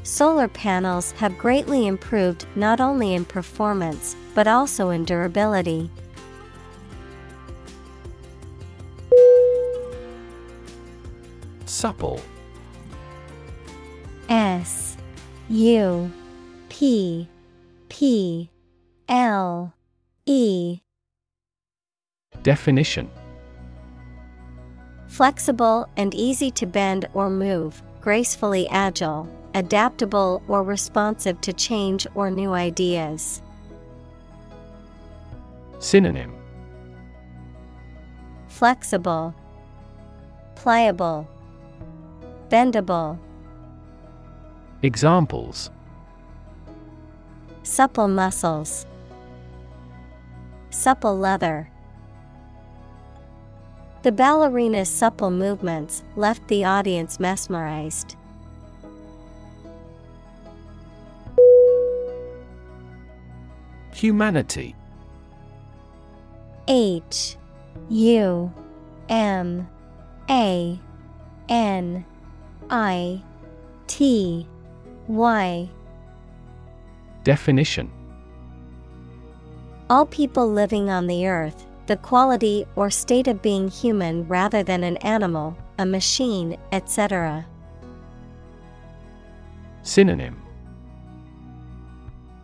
Solar 0.05 0.49
panels 0.49 1.13
have 1.13 1.39
greatly 1.39 1.87
improved 1.87 2.47
not 2.57 2.79
only 2.79 3.15
in 3.15 3.25
performance, 3.25 4.15
but 4.35 4.47
also 4.47 4.91
in 4.91 5.07
durability. 5.07 5.91
Supple. 11.65 12.21
S 14.29 14.99
U 15.49 16.13
P 16.69 17.27
P 17.89 18.51
L 19.09 19.73
E. 20.27 20.81
Definition. 22.43 23.11
Flexible 25.07 25.89
and 25.97 26.13
easy 26.15 26.51
to 26.51 26.67
bend 26.67 27.09
or 27.15 27.31
move, 27.31 27.83
gracefully 28.03 28.69
agile, 28.69 29.29
adaptable 29.55 30.43
or 30.49 30.63
responsive 30.63 31.41
to 31.43 31.53
change 31.53 32.07
or 32.15 32.31
new 32.31 32.53
ideas. 32.53 33.41
Synonym 35.79 36.35
Flexible, 38.49 39.35
Pliable, 40.57 41.29
Bendable. 42.49 43.19
Examples 44.83 45.71
Supple 47.63 48.09
muscles, 48.09 48.87
Supple 50.71 51.17
leather. 51.17 51.71
The 54.03 54.13
ballerina's 54.13 54.91
supple 54.91 55.31
movements 55.31 56.05
left 56.15 56.47
the 56.49 56.65
audience 56.65 57.19
mesmerized. 57.19 58.17
Humanity. 64.05 64.75
H 66.69 67.39
U 67.89 68.53
M 69.09 69.67
A 70.29 70.79
N 71.49 72.05
I 72.69 73.23
T 73.87 74.47
Y. 75.09 75.71
Definition. 77.23 77.91
All 79.89 80.05
people 80.05 80.53
living 80.53 80.91
on 80.91 81.07
the 81.07 81.27
earth, 81.27 81.65
the 81.87 81.97
quality 81.97 82.67
or 82.77 82.91
state 82.91 83.27
of 83.27 83.41
being 83.41 83.69
human 83.69 84.29
rather 84.29 84.63
than 84.63 84.85
an 84.85 84.99
animal, 84.99 85.57
a 85.79 85.87
machine, 85.87 86.59
etc. 86.73 87.47
Synonym. 89.81 90.43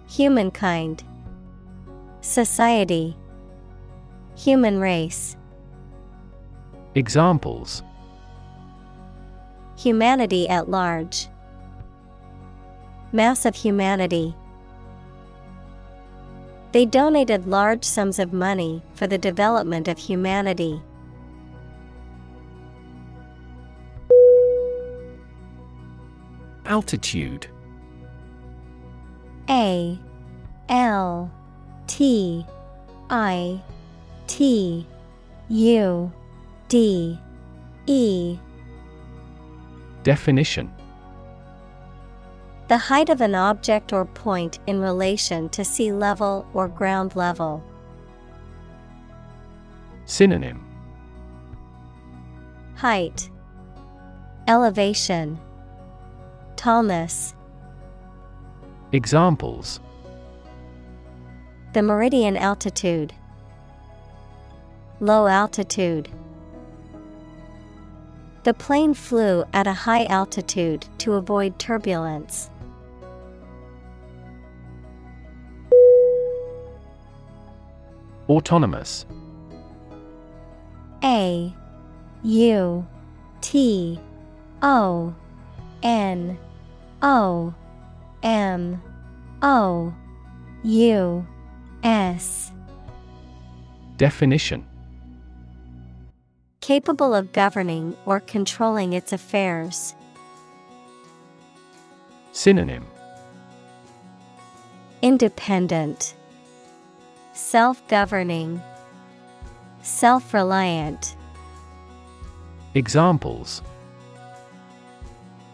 Humankind, 0.08 1.04
Society, 2.30 3.16
Human 4.36 4.78
race, 4.78 5.36
Examples 6.94 7.82
Humanity 9.76 10.48
at 10.48 10.70
large, 10.70 11.26
Mass 13.10 13.44
of 13.44 13.56
humanity. 13.56 14.36
They 16.70 16.86
donated 16.86 17.48
large 17.48 17.82
sums 17.82 18.20
of 18.20 18.32
money 18.32 18.80
for 18.94 19.08
the 19.08 19.18
development 19.18 19.88
of 19.88 19.98
humanity. 19.98 20.80
Altitude 26.64 27.48
A 29.48 29.98
L 30.68 31.32
T 31.90 32.46
I 33.10 33.60
T 34.28 34.86
U 35.48 36.12
D 36.68 37.18
E. 37.86 38.38
Definition. 40.04 40.72
The 42.68 42.78
height 42.78 43.08
of 43.08 43.20
an 43.20 43.34
object 43.34 43.92
or 43.92 44.04
point 44.04 44.60
in 44.68 44.80
relation 44.80 45.48
to 45.48 45.64
sea 45.64 45.90
level 45.90 46.46
or 46.54 46.68
ground 46.68 47.16
level. 47.16 47.60
Synonym. 50.04 50.64
Height. 52.76 53.28
Elevation. 54.46 55.40
Tallness. 56.54 57.34
Examples 58.92 59.80
The 61.72 61.82
meridian 61.82 62.36
altitude. 62.36 63.12
Low 64.98 65.28
altitude. 65.28 66.08
The 68.42 68.54
plane 68.54 68.92
flew 68.92 69.44
at 69.52 69.68
a 69.68 69.72
high 69.72 70.04
altitude 70.06 70.86
to 70.98 71.12
avoid 71.12 71.60
turbulence. 71.60 72.50
Autonomous. 78.28 79.06
A 81.04 81.54
U 82.24 82.86
T 83.40 84.00
O 84.60 85.14
N 85.84 86.36
O 87.00 87.54
M 88.24 88.82
O 89.40 89.94
U 90.64 91.26
S 91.82 92.52
Definition 93.96 94.66
Capable 96.60 97.14
of 97.14 97.32
governing 97.32 97.96
or 98.04 98.20
controlling 98.20 98.92
its 98.92 99.12
affairs. 99.12 99.94
Synonym 102.32 102.86
Independent, 105.02 106.14
Self 107.32 107.86
governing, 107.88 108.60
Self 109.82 110.34
reliant. 110.34 111.16
Examples 112.74 113.62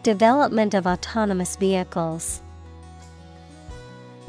Development 0.03 0.73
of 0.73 0.85
autonomous 0.85 1.55
vehicles. 1.55 2.41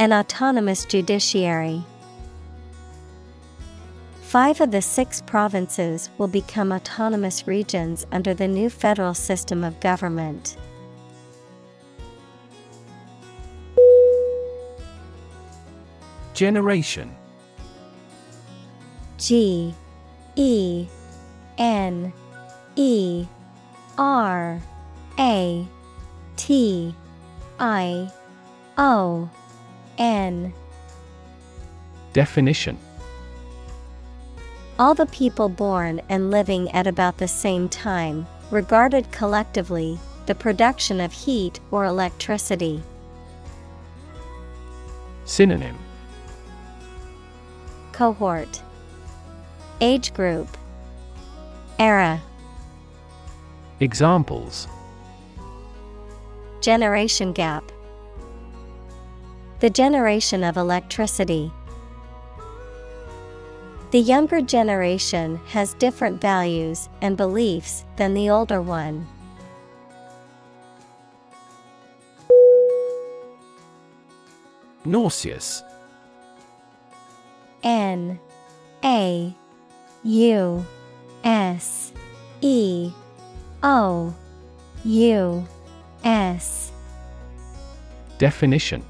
An 0.01 0.12
autonomous 0.12 0.84
judiciary. 0.84 1.82
Five 4.22 4.61
of 4.61 4.70
the 4.70 4.80
six 4.80 5.20
provinces 5.20 6.09
will 6.18 6.28
become 6.28 6.70
autonomous 6.70 7.49
regions 7.49 8.07
under 8.12 8.32
the 8.32 8.46
new 8.46 8.70
federal 8.70 9.12
system 9.12 9.64
of 9.64 9.80
government. 9.80 10.57
Generation 16.32 17.16
G 19.16 19.74
E 20.36 20.86
N 21.59 22.12
E 22.76 23.26
R 23.99 24.62
A 25.18 25.66
T 26.36 26.94
I 27.59 28.12
O 28.76 29.28
N. 29.99 30.53
Definition. 32.12 32.78
All 34.78 34.94
the 34.94 35.07
people 35.07 35.49
born 35.49 36.01
and 36.09 36.30
living 36.30 36.70
at 36.70 36.86
about 36.86 37.18
the 37.18 37.26
same 37.26 37.68
time, 37.68 38.26
regarded 38.53 39.11
collectively, 39.11 39.99
the 40.26 40.36
production 40.36 41.01
of 41.01 41.12
heat 41.12 41.59
or 41.72 41.84
electricity. 41.84 42.80
Synonym. 45.24 45.76
Cohort. 47.92 48.62
Age 49.80 50.14
group. 50.14 50.57
Era. 51.80 52.20
Examples. 53.80 54.68
Generation 56.61 57.32
gap 57.32 57.72
The 59.61 59.70
generation 59.70 60.44
of 60.44 60.56
electricity. 60.56 61.50
The 63.90 63.98
younger 63.98 64.40
generation 64.40 65.40
has 65.48 65.74
different 65.74 66.20
values 66.20 66.88
and 67.02 67.16
beliefs 67.16 67.84
than 67.96 68.14
the 68.14 68.30
older 68.30 68.62
one. 68.62 69.04
Nauseous 74.84 75.64
N 77.64 78.20
A 78.84 79.34
U 80.04 80.66
S 81.24 81.92
E 82.42 82.92
O 83.64 84.14
U 84.84 85.48
S 86.04 86.70
Definition 88.18 88.84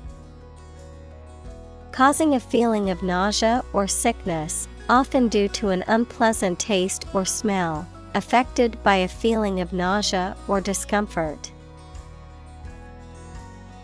Causing 1.99 2.37
a 2.37 2.39
feeling 2.39 2.91
of 2.91 3.03
nausea 3.03 3.65
or 3.73 3.89
sickness, 3.89 4.69
often 4.89 5.27
due 5.27 5.49
to 5.49 5.71
an 5.71 5.83
unpleasant 5.89 6.57
taste 6.61 7.05
or 7.13 7.25
smell, 7.25 7.89
affected 8.15 8.81
by 8.85 8.95
a 8.99 9.09
feeling 9.09 9.61
of 9.61 9.73
nausea 9.73 10.37
or 10.47 10.61
discomfort. 10.61 11.51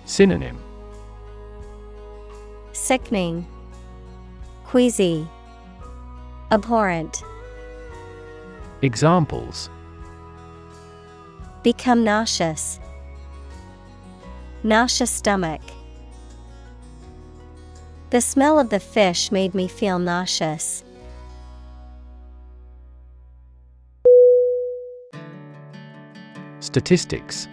Synonym 0.05 0.57
Sickening, 2.71 3.45
Queasy, 4.65 5.27
Abhorrent. 6.53 7.25
Examples 8.83 9.69
Become 11.65 12.05
nauseous. 12.05 12.79
Nauseous 14.63 15.11
stomach. 15.11 15.63
The 18.11 18.21
smell 18.21 18.59
of 18.59 18.71
the 18.71 18.81
fish 18.81 19.33
made 19.33 19.55
me 19.55 19.67
feel 19.67 19.99
nauseous. 19.99 20.85
Statistics. 26.61 27.49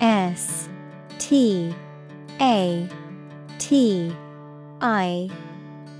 S 0.00 0.68
T 1.18 1.74
A 2.40 2.88
T 3.58 4.12
I 4.80 5.30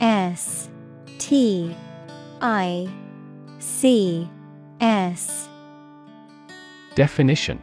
S 0.00 0.68
T 1.18 1.74
I 2.40 2.88
C 3.58 4.28
S. 4.80 5.48
Definition 6.94 7.62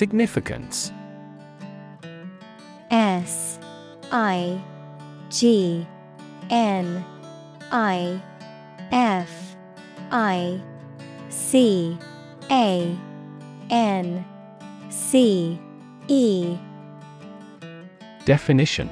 Significance. 0.00 0.92
S 2.90 3.58
I 4.10 4.58
G 5.28 5.86
N 6.48 7.04
I 7.70 8.22
F 8.92 9.56
I 10.10 10.58
C 11.28 11.98
A 12.50 12.96
N 13.68 14.24
C 14.88 15.60
E. 16.08 16.56
Definition. 18.24 18.88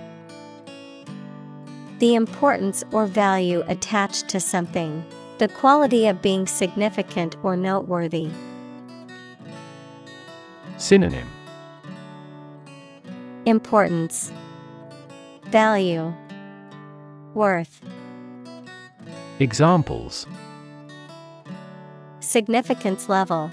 The 2.00 2.16
importance 2.16 2.84
or 2.92 3.06
value 3.06 3.64
attached 3.66 4.28
to 4.28 4.40
something, 4.40 5.02
the 5.38 5.48
quality 5.48 6.06
of 6.06 6.20
being 6.20 6.46
significant 6.46 7.34
or 7.42 7.56
noteworthy. 7.56 8.28
Synonym 10.78 11.28
Importance, 13.46 14.32
Value, 15.46 16.14
Worth. 17.34 17.80
Examples 19.40 20.28
Significance 22.20 23.08
level, 23.08 23.50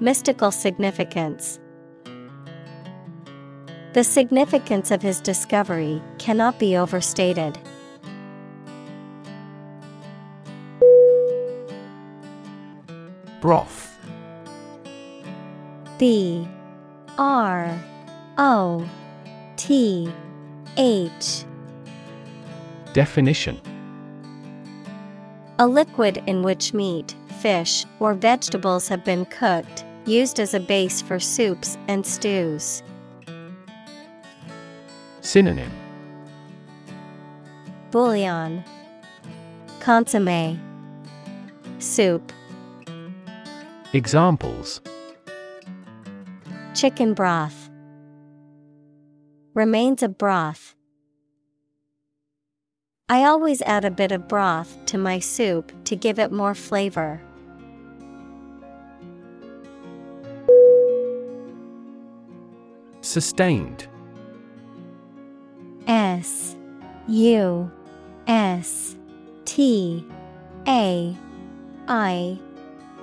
Mystical 0.00 0.50
significance. 0.50 1.60
The 3.92 4.04
significance 4.04 4.90
of 4.90 5.02
his 5.02 5.20
discovery 5.20 6.02
cannot 6.16 6.58
be 6.58 6.78
overstated. 6.78 7.58
Broth 13.42 13.95
B 15.98 16.46
R 17.16 17.78
O 18.36 18.86
T 19.56 20.12
H. 20.76 21.44
Definition. 22.92 23.60
A 25.58 25.66
liquid 25.66 26.22
in 26.26 26.42
which 26.42 26.74
meat, 26.74 27.14
fish, 27.40 27.86
or 27.98 28.12
vegetables 28.12 28.88
have 28.88 29.04
been 29.04 29.24
cooked, 29.26 29.84
used 30.04 30.38
as 30.38 30.52
a 30.52 30.60
base 30.60 31.00
for 31.00 31.18
soups 31.18 31.78
and 31.88 32.04
stews. 32.04 32.82
Synonym. 35.22 35.72
Bouillon, 37.90 38.62
Consomme, 39.80 40.60
Soup, 41.78 42.32
Examples 43.94 44.82
Chicken 46.76 47.14
broth, 47.14 47.70
Remains 49.54 50.02
of 50.02 50.18
broth. 50.18 50.74
I 53.08 53.24
always 53.24 53.62
add 53.62 53.86
a 53.86 53.90
bit 53.90 54.12
of 54.12 54.28
broth 54.28 54.84
to 54.84 54.98
my 54.98 55.18
soup 55.18 55.72
to 55.86 55.96
give 55.96 56.18
it 56.18 56.32
more 56.32 56.54
flavor. 56.54 57.22
Sustained 63.00 63.88
S 65.86 66.56
U 67.08 67.70
S 68.26 68.96
T 69.46 70.04
A 70.68 71.16
I 71.88 72.38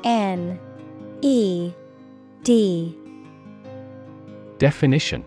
N 0.03 0.59
E 1.23 1.73
D 2.43 3.02
Definition 4.57 5.25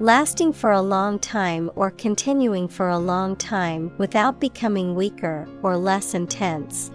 Lasting 0.00 0.54
for 0.54 0.72
a 0.72 0.80
long 0.80 1.18
time 1.18 1.70
or 1.76 1.90
continuing 1.90 2.68
for 2.68 2.88
a 2.88 2.98
long 2.98 3.36
time 3.36 3.92
without 3.98 4.40
becoming 4.40 4.94
weaker 4.94 5.46
or 5.62 5.76
less 5.76 6.14
intense. 6.14 6.90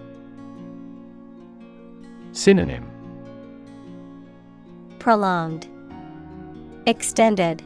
Synonym 2.31 2.89
Prolonged, 4.97 5.67
Extended, 6.87 7.61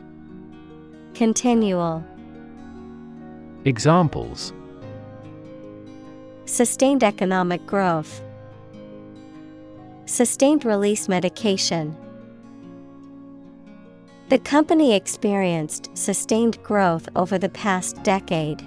Continual. 1.14 2.04
Examples 3.66 4.54
Sustained 6.46 7.04
economic 7.04 7.66
growth. 7.66 8.22
Sustained 10.06 10.66
release 10.66 11.08
medication. 11.08 11.96
The 14.30 14.38
company 14.38 14.94
experienced 14.94 15.90
sustained 15.98 16.62
growth 16.62 17.10
over 17.16 17.40
the 17.40 17.50
past 17.50 18.04
decade. 18.04 18.64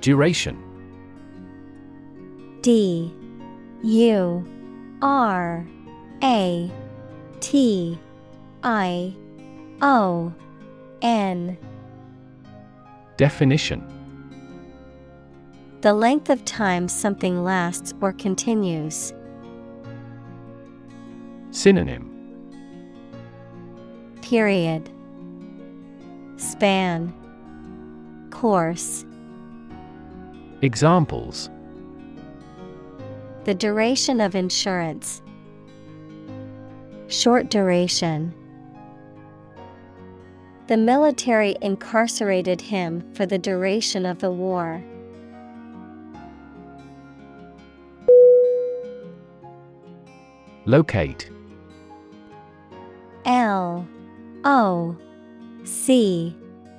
Duration. 0.00 0.60
D. 2.62 3.14
U. 3.84 4.44
R. 5.02 5.64
A. 6.20 6.72
T. 7.38 7.96
I. 8.64 9.14
O. 9.82 10.34
N. 11.00 11.56
Definition. 13.16 13.84
The 15.82 15.94
length 15.94 16.28
of 16.28 16.44
time 16.44 16.88
something 16.88 17.44
lasts 17.44 17.94
or 18.00 18.12
continues. 18.12 19.12
Synonym 21.56 22.12
Period. 24.20 24.90
Span. 26.36 27.14
Course. 28.30 29.06
Examples 30.60 31.48
The 33.44 33.54
duration 33.54 34.20
of 34.20 34.34
insurance. 34.34 35.22
Short 37.08 37.48
duration. 37.48 38.34
The 40.66 40.76
military 40.76 41.56
incarcerated 41.62 42.60
him 42.60 43.10
for 43.14 43.24
the 43.24 43.38
duration 43.38 44.04
of 44.04 44.18
the 44.18 44.30
war. 44.30 44.84
Locate 50.66 51.30
L 53.26 53.86
O 54.44 54.96
C 55.64 56.34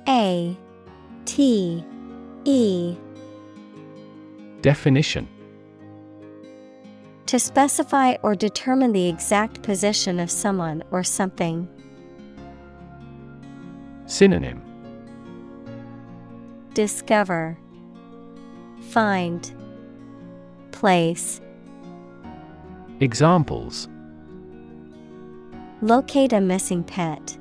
A 0.08 0.56
T 1.26 1.84
E. 2.44 2.96
Definition. 4.62 5.28
To 7.26 7.38
specify 7.38 8.16
or 8.22 8.34
determine 8.34 8.92
the 8.92 9.06
exact 9.06 9.62
position 9.62 10.18
of 10.18 10.30
someone 10.30 10.82
or 10.90 11.04
something. 11.04 11.68
Synonym. 14.06 14.62
Discover. 16.72 17.58
Find. 18.88 19.52
Place. 20.72 21.42
Examples 23.00 23.88
Locate 25.80 26.32
a 26.32 26.40
missing 26.40 26.82
pet. 26.82 27.38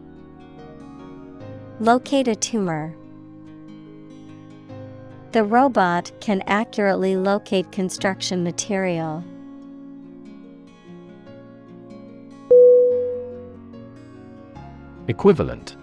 Locate 1.80 2.28
a 2.28 2.36
tumor. 2.36 2.96
The 5.32 5.44
robot 5.44 6.12
can 6.22 6.44
accurately 6.46 7.16
locate 7.16 7.72
construction 7.72 8.44
material. 8.44 9.24
Equivalent 15.08 15.76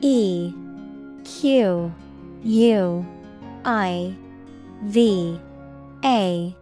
E 0.00 0.52
Q 1.22 1.94
U 2.42 3.06
I 3.64 4.16
V 4.82 5.40
A 6.04 6.56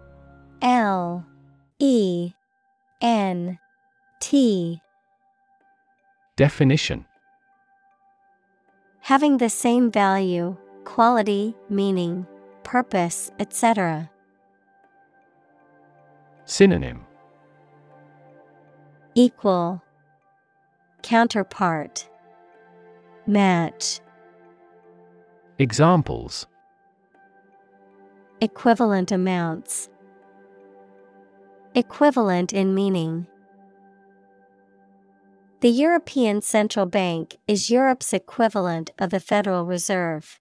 L 0.61 1.25
E 1.79 2.33
N 3.01 3.59
T. 4.27 4.81
Definition. 6.37 7.05
Having 9.01 9.37
the 9.37 9.51
same 9.51 9.91
value, 9.91 10.57
quality, 10.85 11.55
meaning, 11.69 12.27
purpose, 12.63 13.31
etc. 13.39 14.11
Synonym. 16.47 17.05
Equal. 19.15 19.83
Counterpart. 21.03 22.09
Match. 23.27 24.01
Examples. 25.59 26.47
Equivalent 28.41 29.13
amounts. 29.13 29.91
Equivalent 31.75 32.55
in 32.55 32.75
meaning. 32.75 33.27
The 35.65 35.71
European 35.71 36.43
Central 36.43 36.85
Bank 36.85 37.39
is 37.49 37.71
Europe's 37.71 38.13
equivalent 38.13 38.91
of 38.99 39.09
the 39.09 39.19
Federal 39.19 39.65
Reserve. 39.65 40.39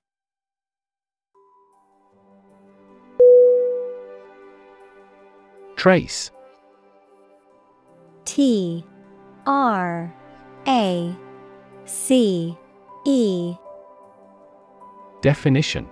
Trace. 5.77 6.29
T 8.25 8.83
R 9.45 10.13
A 10.67 11.15
C 11.85 12.57
E 13.05 13.55
Definition 15.21 15.87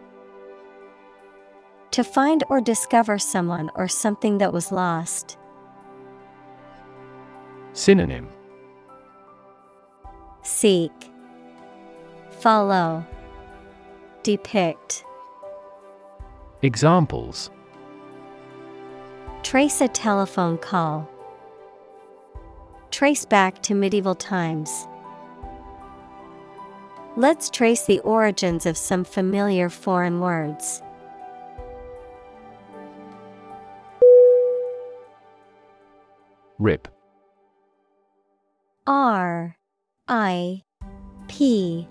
To 1.92 2.04
find 2.04 2.44
or 2.50 2.60
discover 2.60 3.18
someone 3.18 3.72
or 3.76 3.88
something 3.88 4.40
that 4.40 4.52
was 4.52 4.74
lost. 4.74 5.38
Synonym 7.72 8.28
Seek, 10.44 10.92
Follow, 12.40 13.06
Depict. 14.24 15.06
Examples 16.64 17.52
Trace 19.44 19.82
a 19.82 19.88
telephone 19.88 20.58
call. 20.58 21.08
Trace 22.90 23.26
back 23.26 23.62
to 23.64 23.76
medieval 23.76 24.16
times. 24.16 24.88
Let's 27.16 27.50
trace 27.50 27.86
the 27.86 28.00
origins 28.00 28.66
of 28.66 28.78
some 28.78 29.04
familiar 29.04 29.70
foreign 29.70 30.20
words. 30.22 30.82
Rip. 36.58 36.88
R 38.88 39.58
I 40.14 40.62
P 41.30 41.88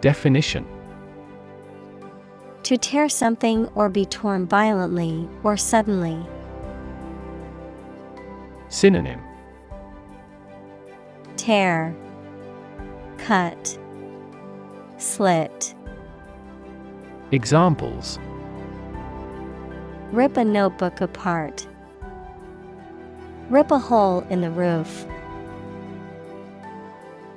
Definition 0.00 0.64
To 2.62 2.78
tear 2.78 3.08
something 3.08 3.66
or 3.74 3.88
be 3.88 4.04
torn 4.04 4.46
violently 4.46 5.28
or 5.42 5.56
suddenly. 5.56 6.24
Synonym 8.68 9.20
Tear, 11.36 11.92
Cut, 13.18 13.76
Slit. 14.96 15.74
Examples 17.32 18.20
Rip 20.12 20.36
a 20.36 20.44
notebook 20.44 21.00
apart. 21.00 21.66
Rip 23.48 23.72
a 23.72 23.78
hole 23.80 24.24
in 24.30 24.40
the 24.40 24.50
roof. 24.52 25.04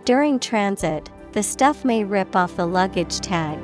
During 0.05 0.37
transit, 0.37 1.09
the 1.31 1.41
stuff 1.41 1.85
may 1.85 2.03
rip 2.03 2.35
off 2.35 2.57
the 2.57 2.65
luggage 2.65 3.21
tag. 3.21 3.57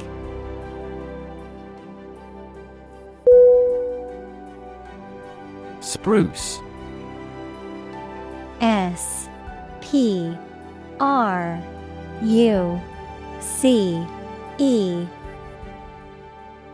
Spruce. 5.81 6.61
S 8.61 9.27
P 9.81 10.37
R 10.99 11.61
U 12.21 12.81
C 13.41 14.05
E 14.57 15.05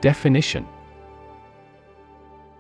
Definition 0.02 0.68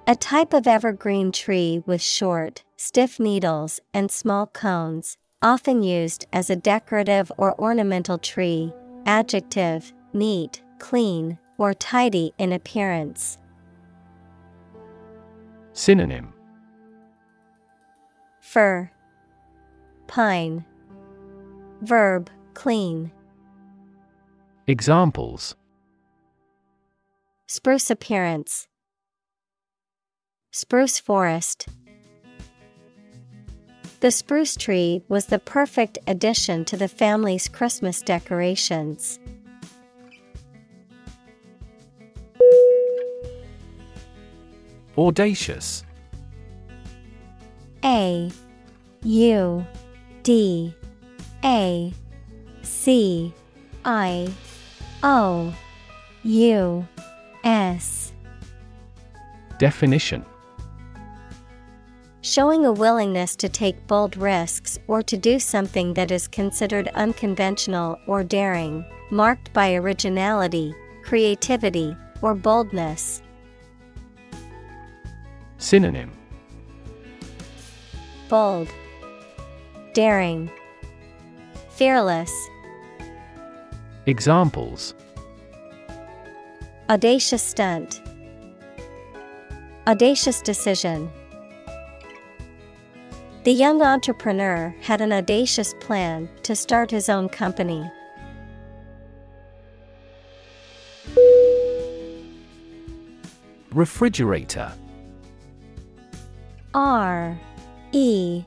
A 0.08 0.16
type 0.16 0.54
of 0.54 0.66
evergreen 0.66 1.32
tree 1.32 1.84
with 1.86 2.02
short, 2.02 2.64
stiff 2.78 3.20
needles 3.20 3.80
and 3.94 4.10
small 4.10 4.48
cones, 4.48 5.18
often 5.46 5.84
used 5.84 6.26
as 6.34 6.50
a 6.50 6.56
decorative 6.56 7.32
or 7.38 7.58
ornamental 7.62 8.18
tree. 8.18 8.74
Adjective, 9.06 9.94
neat, 10.12 10.64
clean, 10.80 11.38
or 11.60 11.72
tidy 11.76 12.34
in 12.40 12.52
appearance. 12.52 13.38
Synonym 15.74 16.34
Fir, 18.42 18.90
Pine. 20.08 20.66
Verb, 21.82 22.32
clean. 22.56 23.12
Examples 24.66 25.56
Spruce 27.46 27.92
appearance. 27.92 28.68
Spruce 30.52 31.00
forest. 31.00 31.68
The 34.02 34.12
spruce 34.12 34.56
tree 34.56 35.04
was 35.08 35.28
the 35.28 35.40
perfect 35.40 35.98
addition 36.06 36.66
to 36.66 36.78
the 36.78 36.88
family's 36.88 37.48
Christmas 37.48 38.02
decorations. 38.02 39.20
Audacious. 44.98 45.84
A 47.84 48.32
U 49.04 49.66
D 50.24 50.74
A 51.44 51.94
C 52.64 53.34
I 53.84 54.28
O 55.04 55.54
U 56.24 56.88
S 57.44 58.14
Definition 59.58 60.26
Showing 62.26 62.66
a 62.66 62.72
willingness 62.72 63.36
to 63.36 63.48
take 63.48 63.86
bold 63.86 64.18
risks 64.18 64.80
or 64.88 65.04
to 65.04 65.16
do 65.16 65.38
something 65.38 65.94
that 65.94 66.10
is 66.10 66.28
considered 66.28 66.88
unconventional 66.96 68.00
or 68.08 68.24
daring, 68.24 68.84
marked 69.12 69.54
by 69.54 69.76
originality, 69.76 70.74
creativity, 71.04 71.96
or 72.24 72.34
boldness. 72.34 73.22
Synonym. 75.60 76.12
Bold, 78.28 78.70
Daring, 79.94 80.50
Fearless, 81.76 82.34
Examples. 84.08 84.96
Audacious 86.90 87.44
stunt, 87.44 88.02
Audacious 89.86 90.42
decision. 90.42 91.12
The 93.46 93.52
young 93.52 93.84
entrepreneur 93.84 94.74
had 94.82 95.02
an 95.02 95.14
audacious 95.14 95.76
plan 95.80 96.28
to 96.42 96.56
start 96.56 96.90
his 96.90 97.10
own 97.10 97.30
company. 97.30 97.88
Refrigerator. 103.72 104.74
R 106.74 107.40
E 107.92 108.44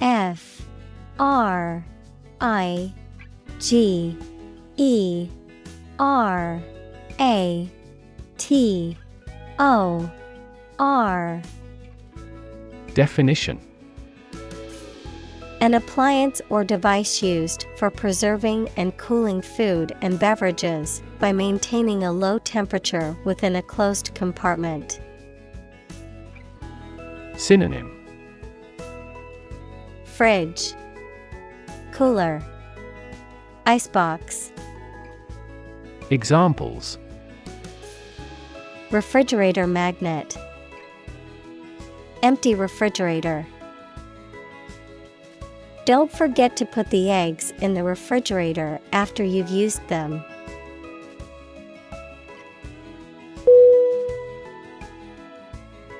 F 0.00 0.62
R 1.18 1.84
I 2.40 2.94
G 3.58 4.16
E 4.76 5.28
R 5.98 6.62
A 7.18 7.68
T 8.38 8.96
O 9.58 10.08
R. 10.78 11.42
Definition 12.94 13.60
An 15.60 15.74
appliance 15.74 16.40
or 16.48 16.64
device 16.64 17.22
used 17.22 17.66
for 17.76 17.90
preserving 17.90 18.70
and 18.78 18.96
cooling 18.96 19.42
food 19.42 19.94
and 20.00 20.18
beverages 20.18 21.02
by 21.18 21.32
maintaining 21.32 22.02
a 22.02 22.10
low 22.10 22.38
temperature 22.38 23.14
within 23.24 23.56
a 23.56 23.62
closed 23.62 24.14
compartment. 24.14 25.00
Synonym. 27.36 27.94
Fridge, 30.04 30.72
Cooler, 31.92 32.42
Icebox, 33.66 34.52
Examples. 36.08 36.98
Refrigerator 38.90 39.66
magnet, 39.66 40.38
Empty 42.22 42.54
refrigerator. 42.54 43.46
Don't 45.90 46.12
forget 46.12 46.54
to 46.58 46.64
put 46.64 46.88
the 46.90 47.10
eggs 47.10 47.52
in 47.60 47.74
the 47.74 47.82
refrigerator 47.82 48.80
after 48.92 49.24
you've 49.24 49.50
used 49.50 49.84
them. 49.88 50.22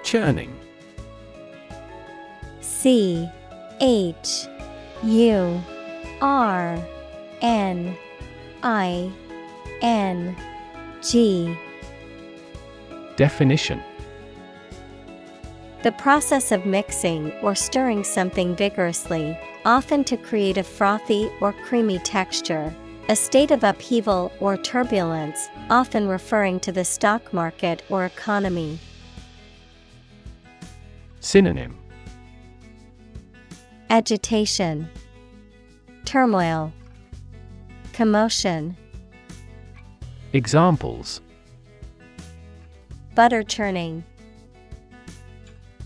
Churning. 0.04 0.56
C 2.60 3.28
H 3.80 4.46
U 5.02 5.60
R 6.20 6.78
N 7.42 7.96
I 8.62 9.10
N 9.82 10.36
G. 11.02 11.58
Definition 13.16 13.82
The 15.82 15.92
process 15.92 16.52
of 16.52 16.66
mixing 16.66 17.32
or 17.40 17.54
stirring 17.54 18.04
something 18.04 18.54
vigorously, 18.54 19.38
often 19.64 20.04
to 20.04 20.18
create 20.18 20.58
a 20.58 20.62
frothy 20.62 21.30
or 21.40 21.54
creamy 21.54 21.98
texture. 22.00 22.74
A 23.08 23.16
state 23.16 23.50
of 23.50 23.64
upheaval 23.64 24.30
or 24.40 24.58
turbulence, 24.58 25.48
often 25.70 26.06
referring 26.06 26.60
to 26.60 26.72
the 26.72 26.84
stock 26.84 27.32
market 27.32 27.82
or 27.88 28.04
economy. 28.04 28.78
Synonym 31.20 31.78
Agitation, 33.88 34.86
Turmoil, 36.04 36.74
Commotion. 37.94 38.76
Examples 40.34 41.22
Butter 43.14 43.42
churning, 43.42 44.04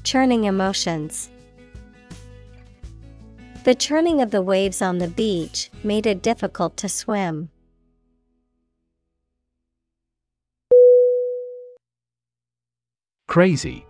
Churning 0.05 0.45
emotions. 0.45 1.31
The 3.65 3.75
churning 3.75 4.21
of 4.21 4.31
the 4.31 4.43
waves 4.43 4.83
on 4.83 4.99
the 4.99 5.09
beach 5.09 5.71
made 5.83 6.07
it 6.07 6.21
difficult 6.23 6.77
to 6.77 6.91
swim. 6.91 7.49
Crazy 13.27 13.87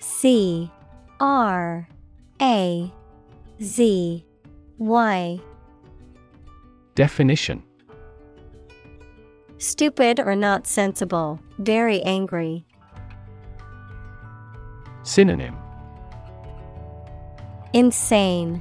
C 0.00 0.72
R 1.20 1.88
A 2.42 2.92
Z 3.62 4.26
Y 4.78 5.40
Definition 6.96 7.62
Stupid 9.58 10.18
or 10.18 10.34
not 10.34 10.66
sensible, 10.66 11.40
very 11.58 12.02
angry. 12.02 12.65
Synonym 15.06 15.56
Insane, 17.72 18.60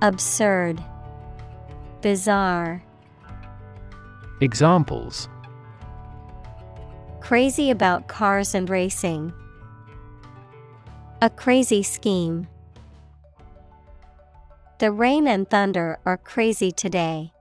Absurd, 0.00 0.82
Bizarre. 2.00 2.82
Examples 4.40 5.28
Crazy 7.20 7.70
about 7.70 8.08
cars 8.08 8.54
and 8.54 8.70
racing. 8.70 9.34
A 11.20 11.28
crazy 11.28 11.82
scheme. 11.82 12.48
The 14.78 14.90
rain 14.90 15.28
and 15.28 15.48
thunder 15.50 15.98
are 16.06 16.16
crazy 16.16 16.72
today. 16.72 17.32